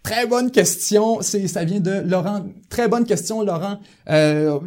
[0.04, 1.22] Très bonne question.
[1.22, 2.46] Ça vient de Laurent.
[2.68, 3.80] Très bonne question, Laurent.
[4.10, 4.60] Euh,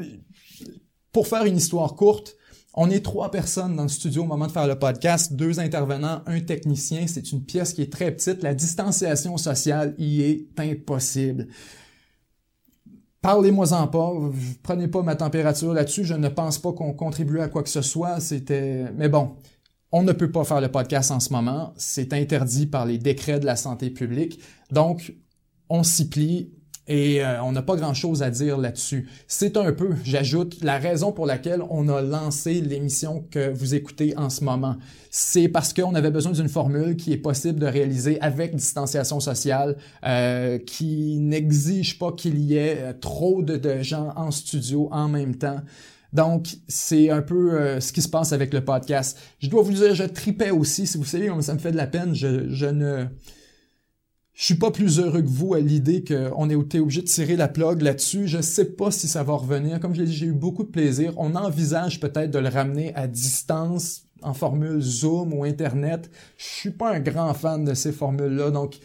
[1.13, 2.37] pour faire une histoire courte,
[2.77, 6.21] on est trois personnes dans le studio au moment de faire le podcast, deux intervenants,
[6.27, 7.07] un technicien.
[7.07, 8.43] C'est une pièce qui est très petite.
[8.43, 11.49] La distanciation sociale y est impossible.
[13.23, 14.13] Parlez-moi-en pas.
[14.63, 16.05] Prenez pas ma température là-dessus.
[16.05, 18.21] Je ne pense pas qu'on contribue à quoi que ce soit.
[18.21, 19.37] C'était, mais bon.
[19.91, 21.73] On ne peut pas faire le podcast en ce moment.
[21.79, 24.39] C'est interdit par les décrets de la santé publique.
[24.71, 25.15] Donc,
[25.71, 26.53] on s'y plie
[26.89, 29.09] et euh, on n'a pas grand-chose à dire là-dessus.
[29.27, 34.17] C'est un peu, j'ajoute, la raison pour laquelle on a lancé l'émission que vous écoutez
[34.17, 34.77] en ce moment.
[35.11, 39.77] C'est parce qu'on avait besoin d'une formule qui est possible de réaliser avec distanciation sociale,
[40.05, 45.35] euh, qui n'exige pas qu'il y ait euh, trop de, gens en studio en même
[45.35, 45.61] temps.
[46.13, 49.19] Donc, c'est un peu ce qui se passe avec le podcast.
[49.41, 50.87] Je dois vous dire, je tripais aussi.
[50.87, 52.15] Si vous savez, ça me fait de la peine.
[52.15, 53.07] Je, je ne
[54.37, 57.37] je suis pas plus heureux que vous à l'idée qu'on ait été obligé de tirer
[57.37, 58.29] la plug là-dessus.
[58.29, 59.81] Je sais pas si ça va revenir.
[59.81, 61.15] Comme je l'ai dit, j'ai eu beaucoup de plaisir.
[61.17, 66.11] On envisage peut-être de le ramener à distance en formule Zoom ou Internet.
[66.37, 68.77] Je suis pas un grand fan de ces formules-là, donc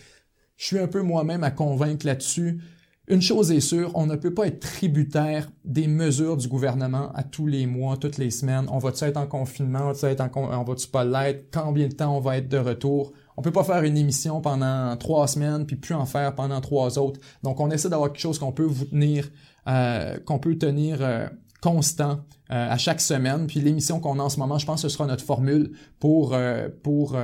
[0.56, 2.62] je suis un peu moi-même à convaincre là-dessus.
[3.10, 7.24] Une chose est sûre, on ne peut pas être tributaire des mesures du gouvernement à
[7.24, 8.68] tous les mois, toutes les semaines.
[8.72, 9.82] On va-tu être en confinement?
[9.82, 11.52] On va-tu être on va-tu pas l'être?
[11.52, 13.12] Combien de temps on va être de retour?
[13.38, 16.98] On peut pas faire une émission pendant trois semaines puis plus en faire pendant trois
[17.00, 17.20] autres.
[17.44, 19.30] Donc on essaie d'avoir quelque chose qu'on peut vous tenir,
[19.68, 21.28] euh, qu'on peut tenir euh,
[21.62, 22.22] constant
[22.52, 23.48] euh, à chaque semaine.
[23.48, 26.36] Puis l'émission qu'on a en ce moment, je pense que ce sera notre formule pour
[26.84, 27.16] pour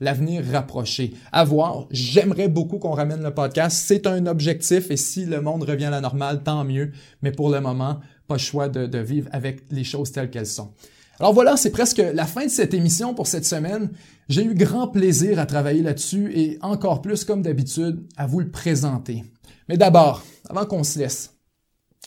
[0.00, 1.14] l'avenir rapproché.
[1.32, 1.86] À voir.
[1.90, 3.84] J'aimerais beaucoup qu'on ramène le podcast.
[3.86, 6.92] C'est un objectif et si le monde revient à la normale, tant mieux.
[7.22, 10.46] Mais pour le moment, pas le choix de, de vivre avec les choses telles qu'elles
[10.46, 10.72] sont.
[11.20, 13.90] Alors voilà, c'est presque la fin de cette émission pour cette semaine.
[14.28, 18.50] J'ai eu grand plaisir à travailler là-dessus et encore plus comme d'habitude à vous le
[18.50, 19.24] présenter.
[19.68, 21.34] Mais d'abord, avant qu'on se laisse,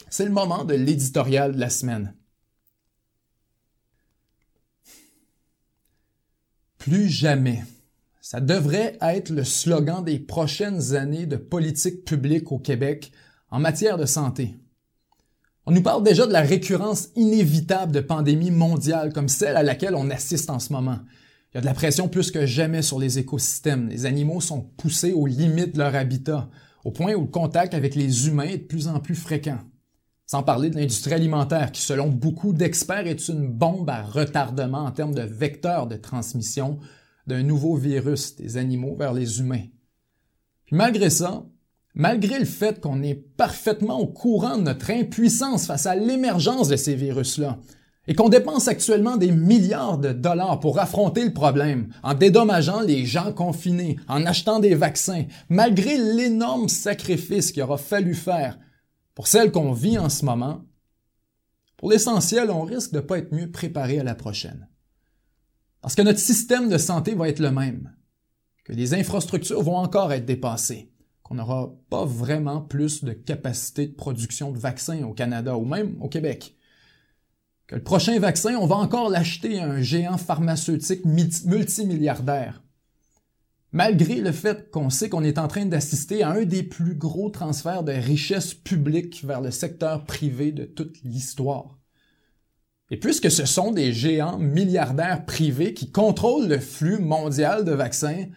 [0.09, 2.13] c'est le moment de l'éditorial de la semaine.
[6.77, 7.63] Plus jamais.
[8.21, 13.11] Ça devrait être le slogan des prochaines années de politique publique au Québec
[13.51, 14.55] en matière de santé.
[15.65, 19.95] On nous parle déjà de la récurrence inévitable de pandémies mondiales comme celle à laquelle
[19.95, 20.99] on assiste en ce moment.
[21.51, 23.89] Il y a de la pression plus que jamais sur les écosystèmes.
[23.89, 26.49] Les animaux sont poussés aux limites de leur habitat,
[26.83, 29.59] au point où le contact avec les humains est de plus en plus fréquent.
[30.25, 34.91] Sans parler de l'industrie alimentaire qui, selon beaucoup d'experts, est une bombe à retardement en
[34.91, 36.79] termes de vecteur de transmission
[37.27, 39.65] d'un nouveau virus des animaux vers les humains.
[40.65, 41.45] Puis malgré ça,
[41.99, 46.75] Malgré le fait qu'on est parfaitement au courant de notre impuissance face à l'émergence de
[46.75, 47.57] ces virus-là,
[48.07, 53.05] et qu'on dépense actuellement des milliards de dollars pour affronter le problème, en dédommageant les
[53.05, 58.57] gens confinés, en achetant des vaccins, malgré l'énorme sacrifice qu'il aura fallu faire
[59.13, 60.61] pour celle qu'on vit en ce moment,
[61.75, 64.67] pour l'essentiel, on risque de ne pas être mieux préparé à la prochaine.
[65.81, 67.93] Parce que notre système de santé va être le même,
[68.63, 70.91] que les infrastructures vont encore être dépassées,
[71.23, 75.97] qu'on n'aura pas vraiment plus de capacité de production de vaccins au Canada ou même
[76.01, 76.56] au Québec.
[77.67, 82.63] Que le prochain vaccin, on va encore l'acheter à un géant pharmaceutique multimilliardaire.
[83.73, 87.29] Malgré le fait qu'on sait qu'on est en train d'assister à un des plus gros
[87.29, 91.77] transferts de richesses publiques vers le secteur privé de toute l'histoire.
[92.89, 98.27] Et puisque ce sont des géants milliardaires privés qui contrôlent le flux mondial de vaccins,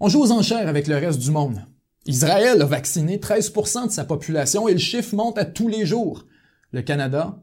[0.00, 1.64] on joue aux enchères avec le reste du monde.
[2.04, 6.26] Israël a vacciné 13% de sa population et le chiffre monte à tous les jours.
[6.72, 7.42] Le Canada,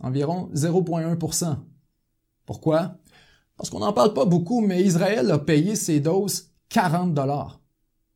[0.00, 1.58] environ 0,1%
[2.46, 2.98] Pourquoi?
[3.56, 7.60] Parce qu'on n'en parle pas beaucoup, mais Israël a payé ses doses 40 dollars.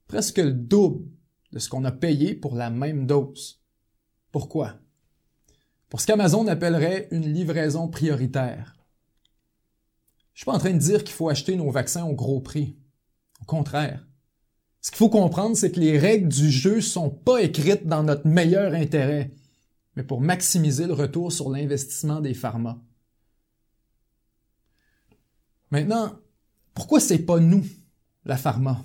[0.09, 1.05] Presque le double
[1.53, 3.62] de ce qu'on a payé pour la même dose.
[4.33, 4.74] Pourquoi?
[5.89, 8.77] Pour ce qu'Amazon appellerait une livraison prioritaire.
[10.35, 12.77] Je suis pas en train de dire qu'il faut acheter nos vaccins au gros prix.
[13.41, 14.07] Au contraire.
[14.83, 18.27] Ce qu'il faut comprendre, c'est que les règles du jeu sont pas écrites dans notre
[18.27, 19.33] meilleur intérêt,
[19.97, 22.78] mais pour maximiser le retour sur l'investissement des pharma.
[25.70, 26.12] Maintenant,
[26.74, 27.64] pourquoi c'est pas nous,
[28.24, 28.84] la pharma?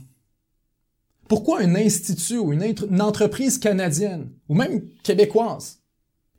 [1.27, 5.81] Pourquoi un institut ou une, entreprise canadienne, ou même québécoise,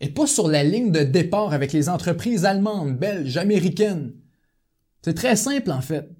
[0.01, 4.15] est pas sur la ligne de départ avec les entreprises allemandes, belges, américaines?
[5.03, 6.11] C'est très simple en fait,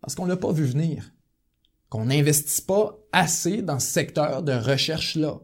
[0.00, 1.12] parce qu'on l'a pas vu venir
[1.92, 5.40] qu'on n'investisse pas assez dans ce secteur de recherche-là.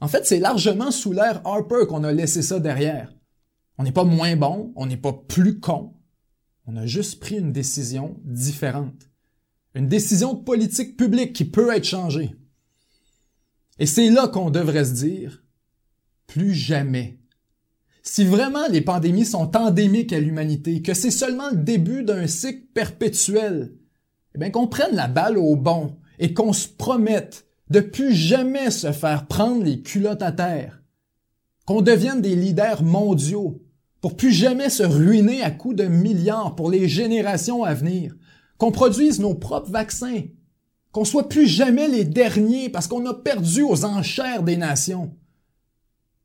[0.00, 3.14] En fait, c'est largement sous l'ère Harper qu'on a laissé ça derrière.
[3.78, 5.94] On n'est pas moins bon, on n'est pas plus con.
[6.66, 9.10] On a juste pris une décision différente.
[9.74, 12.34] Une décision de politique publique qui peut être changée.
[13.78, 15.42] Et c'est là qu'on devrait se dire,
[16.26, 17.18] plus jamais.
[18.02, 22.66] Si vraiment les pandémies sont endémiques à l'humanité, que c'est seulement le début d'un cycle
[22.72, 23.74] perpétuel,
[24.34, 28.70] eh bien, qu'on prenne la balle au bon et qu'on se promette de plus jamais
[28.70, 30.82] se faire prendre les culottes à terre.
[31.66, 33.62] Qu'on devienne des leaders mondiaux
[34.00, 38.14] pour plus jamais se ruiner à coups de milliards pour les générations à venir.
[38.58, 40.22] Qu'on produise nos propres vaccins.
[40.90, 45.14] Qu'on soit plus jamais les derniers parce qu'on a perdu aux enchères des nations.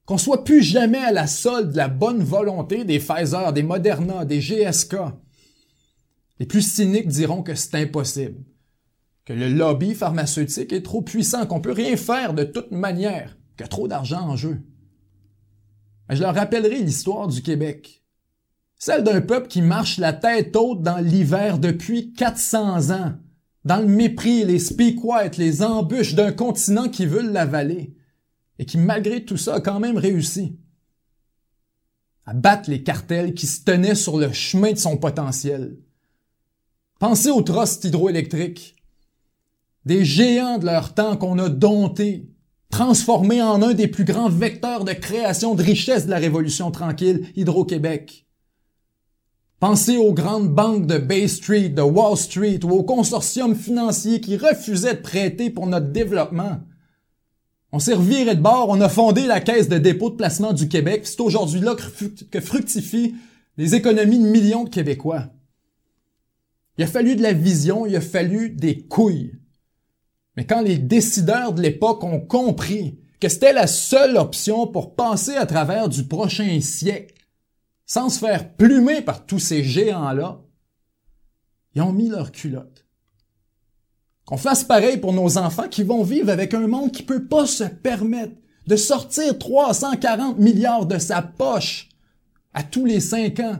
[0.05, 4.25] Qu'on soit plus jamais à la solde de la bonne volonté des Pfizer, des Moderna,
[4.25, 4.95] des GSK.
[6.39, 8.43] Les plus cyniques diront que c'est impossible,
[9.25, 13.63] que le lobby pharmaceutique est trop puissant, qu'on peut rien faire de toute manière, qu'il
[13.63, 14.61] y a trop d'argent en jeu.
[16.07, 18.03] Mais je leur rappellerai l'histoire du Québec.
[18.77, 23.13] Celle d'un peuple qui marche la tête haute dans l'hiver depuis 400 ans,
[23.63, 27.95] dans le mépris, les speak white, les embûches d'un continent qui veut l'avaler,
[28.59, 30.59] et qui malgré tout ça a quand même réussi
[32.27, 35.77] à battre les cartels qui se tenaient sur le chemin de son potentiel,
[36.99, 38.74] Pensez aux trusts hydroélectriques.
[39.85, 42.29] Des géants de leur temps qu'on a domptés,
[42.69, 47.27] transformés en un des plus grands vecteurs de création de richesse de la Révolution tranquille,
[47.35, 48.25] Hydro-Québec.
[49.59, 54.37] Pensez aux grandes banques de Bay Street, de Wall Street ou aux consortiums financiers qui
[54.37, 56.59] refusaient de prêter pour notre développement.
[57.71, 60.67] On s'est reviré de bord, on a fondé la Caisse de dépôt de placement du
[60.67, 61.75] Québec, c'est aujourd'hui là
[62.31, 63.15] que fructifient
[63.57, 65.27] les économies de millions de Québécois.
[66.77, 69.39] Il a fallu de la vision, il a fallu des couilles.
[70.35, 75.35] Mais quand les décideurs de l'époque ont compris que c'était la seule option pour passer
[75.35, 77.15] à travers du prochain siècle,
[77.85, 80.41] sans se faire plumer par tous ces géants-là,
[81.73, 82.85] ils ont mis leur culotte.
[84.25, 87.45] Qu'on fasse pareil pour nos enfants qui vont vivre avec un monde qui peut pas
[87.45, 91.89] se permettre de sortir 340 milliards de sa poche
[92.53, 93.59] à tous les cinq ans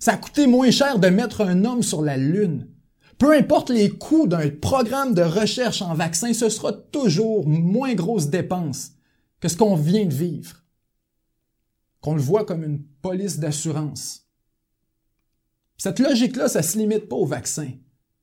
[0.00, 2.66] ça a coûté moins cher de mettre un homme sur la Lune.
[3.20, 8.30] Peu importe les coûts d'un programme de recherche en vaccin, ce sera toujours moins grosse
[8.30, 8.92] dépense
[9.40, 10.64] que ce qu'on vient de vivre.
[12.00, 14.26] Qu'on le voit comme une police d'assurance.
[15.76, 17.68] Cette logique-là, ça se limite pas au vaccin.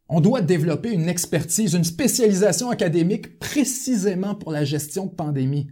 [0.09, 5.67] On doit développer une expertise, une spécialisation académique précisément pour la gestion de pandémie.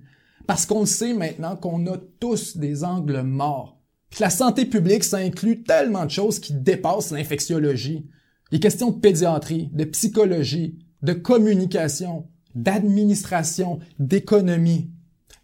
[0.45, 3.76] Parce qu'on sait maintenant qu'on a tous des angles morts
[4.19, 8.07] la santé publique, ça inclut tellement de choses qui dépassent l'infectiologie.
[8.51, 14.91] Les questions de pédiatrie, de psychologie, de communication, d'administration, d'économie,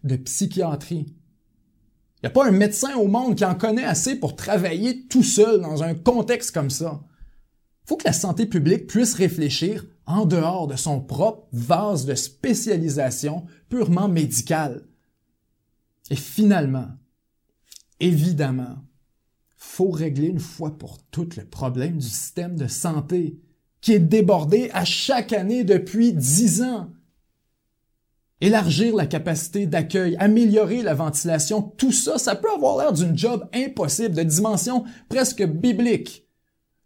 [0.03, 1.07] de psychiatrie.
[2.17, 5.23] Il n'y a pas un médecin au monde qui en connaît assez pour travailler tout
[5.23, 7.01] seul dans un contexte comme ça.
[7.83, 12.15] Il faut que la santé publique puisse réfléchir en dehors de son propre vase de
[12.15, 14.83] spécialisation purement médicale.
[16.09, 16.87] Et finalement,
[18.01, 18.77] Évidemment,
[19.64, 23.39] faut régler une fois pour toutes le problème du système de santé,
[23.80, 26.89] qui est débordé à chaque année depuis dix ans.
[28.41, 33.47] Élargir la capacité d'accueil, améliorer la ventilation, tout ça, ça peut avoir l'air d'une job
[33.53, 36.28] impossible, de dimension presque biblique.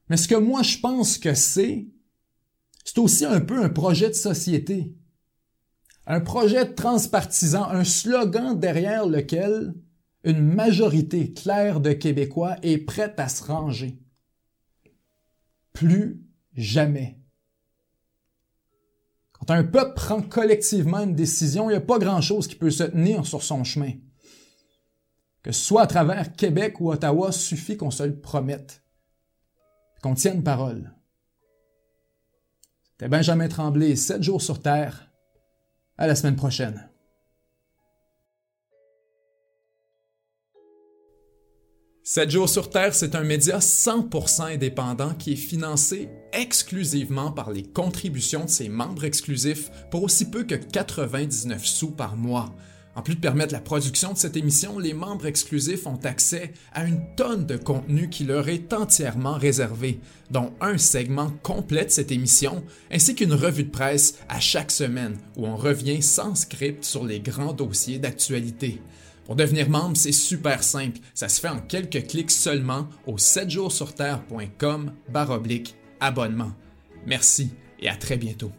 [0.09, 1.87] Mais ce que moi je pense que c'est,
[2.83, 4.93] c'est aussi un peu un projet de société.
[6.07, 9.73] Un projet transpartisan, un slogan derrière lequel
[10.25, 13.99] une majorité claire de Québécois est prête à se ranger.
[15.71, 17.19] Plus jamais.
[19.33, 22.83] Quand un peuple prend collectivement une décision, il n'y a pas grand-chose qui peut se
[22.83, 23.91] tenir sur son chemin.
[25.43, 28.83] Que ce soit à travers Québec ou Ottawa, suffit qu'on se le promette,
[30.01, 30.91] qu'on tienne parole.
[32.91, 35.11] C'était Benjamin Tremblay, 7 jours sur Terre.
[35.97, 36.89] À la semaine prochaine.
[42.07, 47.63] 7 jours sur Terre, c'est un média 100% indépendant qui est financé exclusivement par les
[47.63, 52.53] contributions de ses membres exclusifs pour aussi peu que 99 sous par mois.
[52.93, 56.85] En plus de permettre la production de cette émission, les membres exclusifs ont accès à
[56.85, 59.99] une tonne de contenu qui leur est entièrement réservé,
[60.29, 65.17] dont un segment complet de cette émission, ainsi qu'une revue de presse à chaque semaine
[65.37, 68.79] où on revient sans script sur les grands dossiers d'actualité.
[69.25, 70.99] Pour devenir membre, c'est super simple.
[71.13, 76.51] Ça se fait en quelques clics seulement au 7jourssurterre.com baroblique abonnement.
[77.05, 77.49] Merci
[77.79, 78.51] et à très bientôt.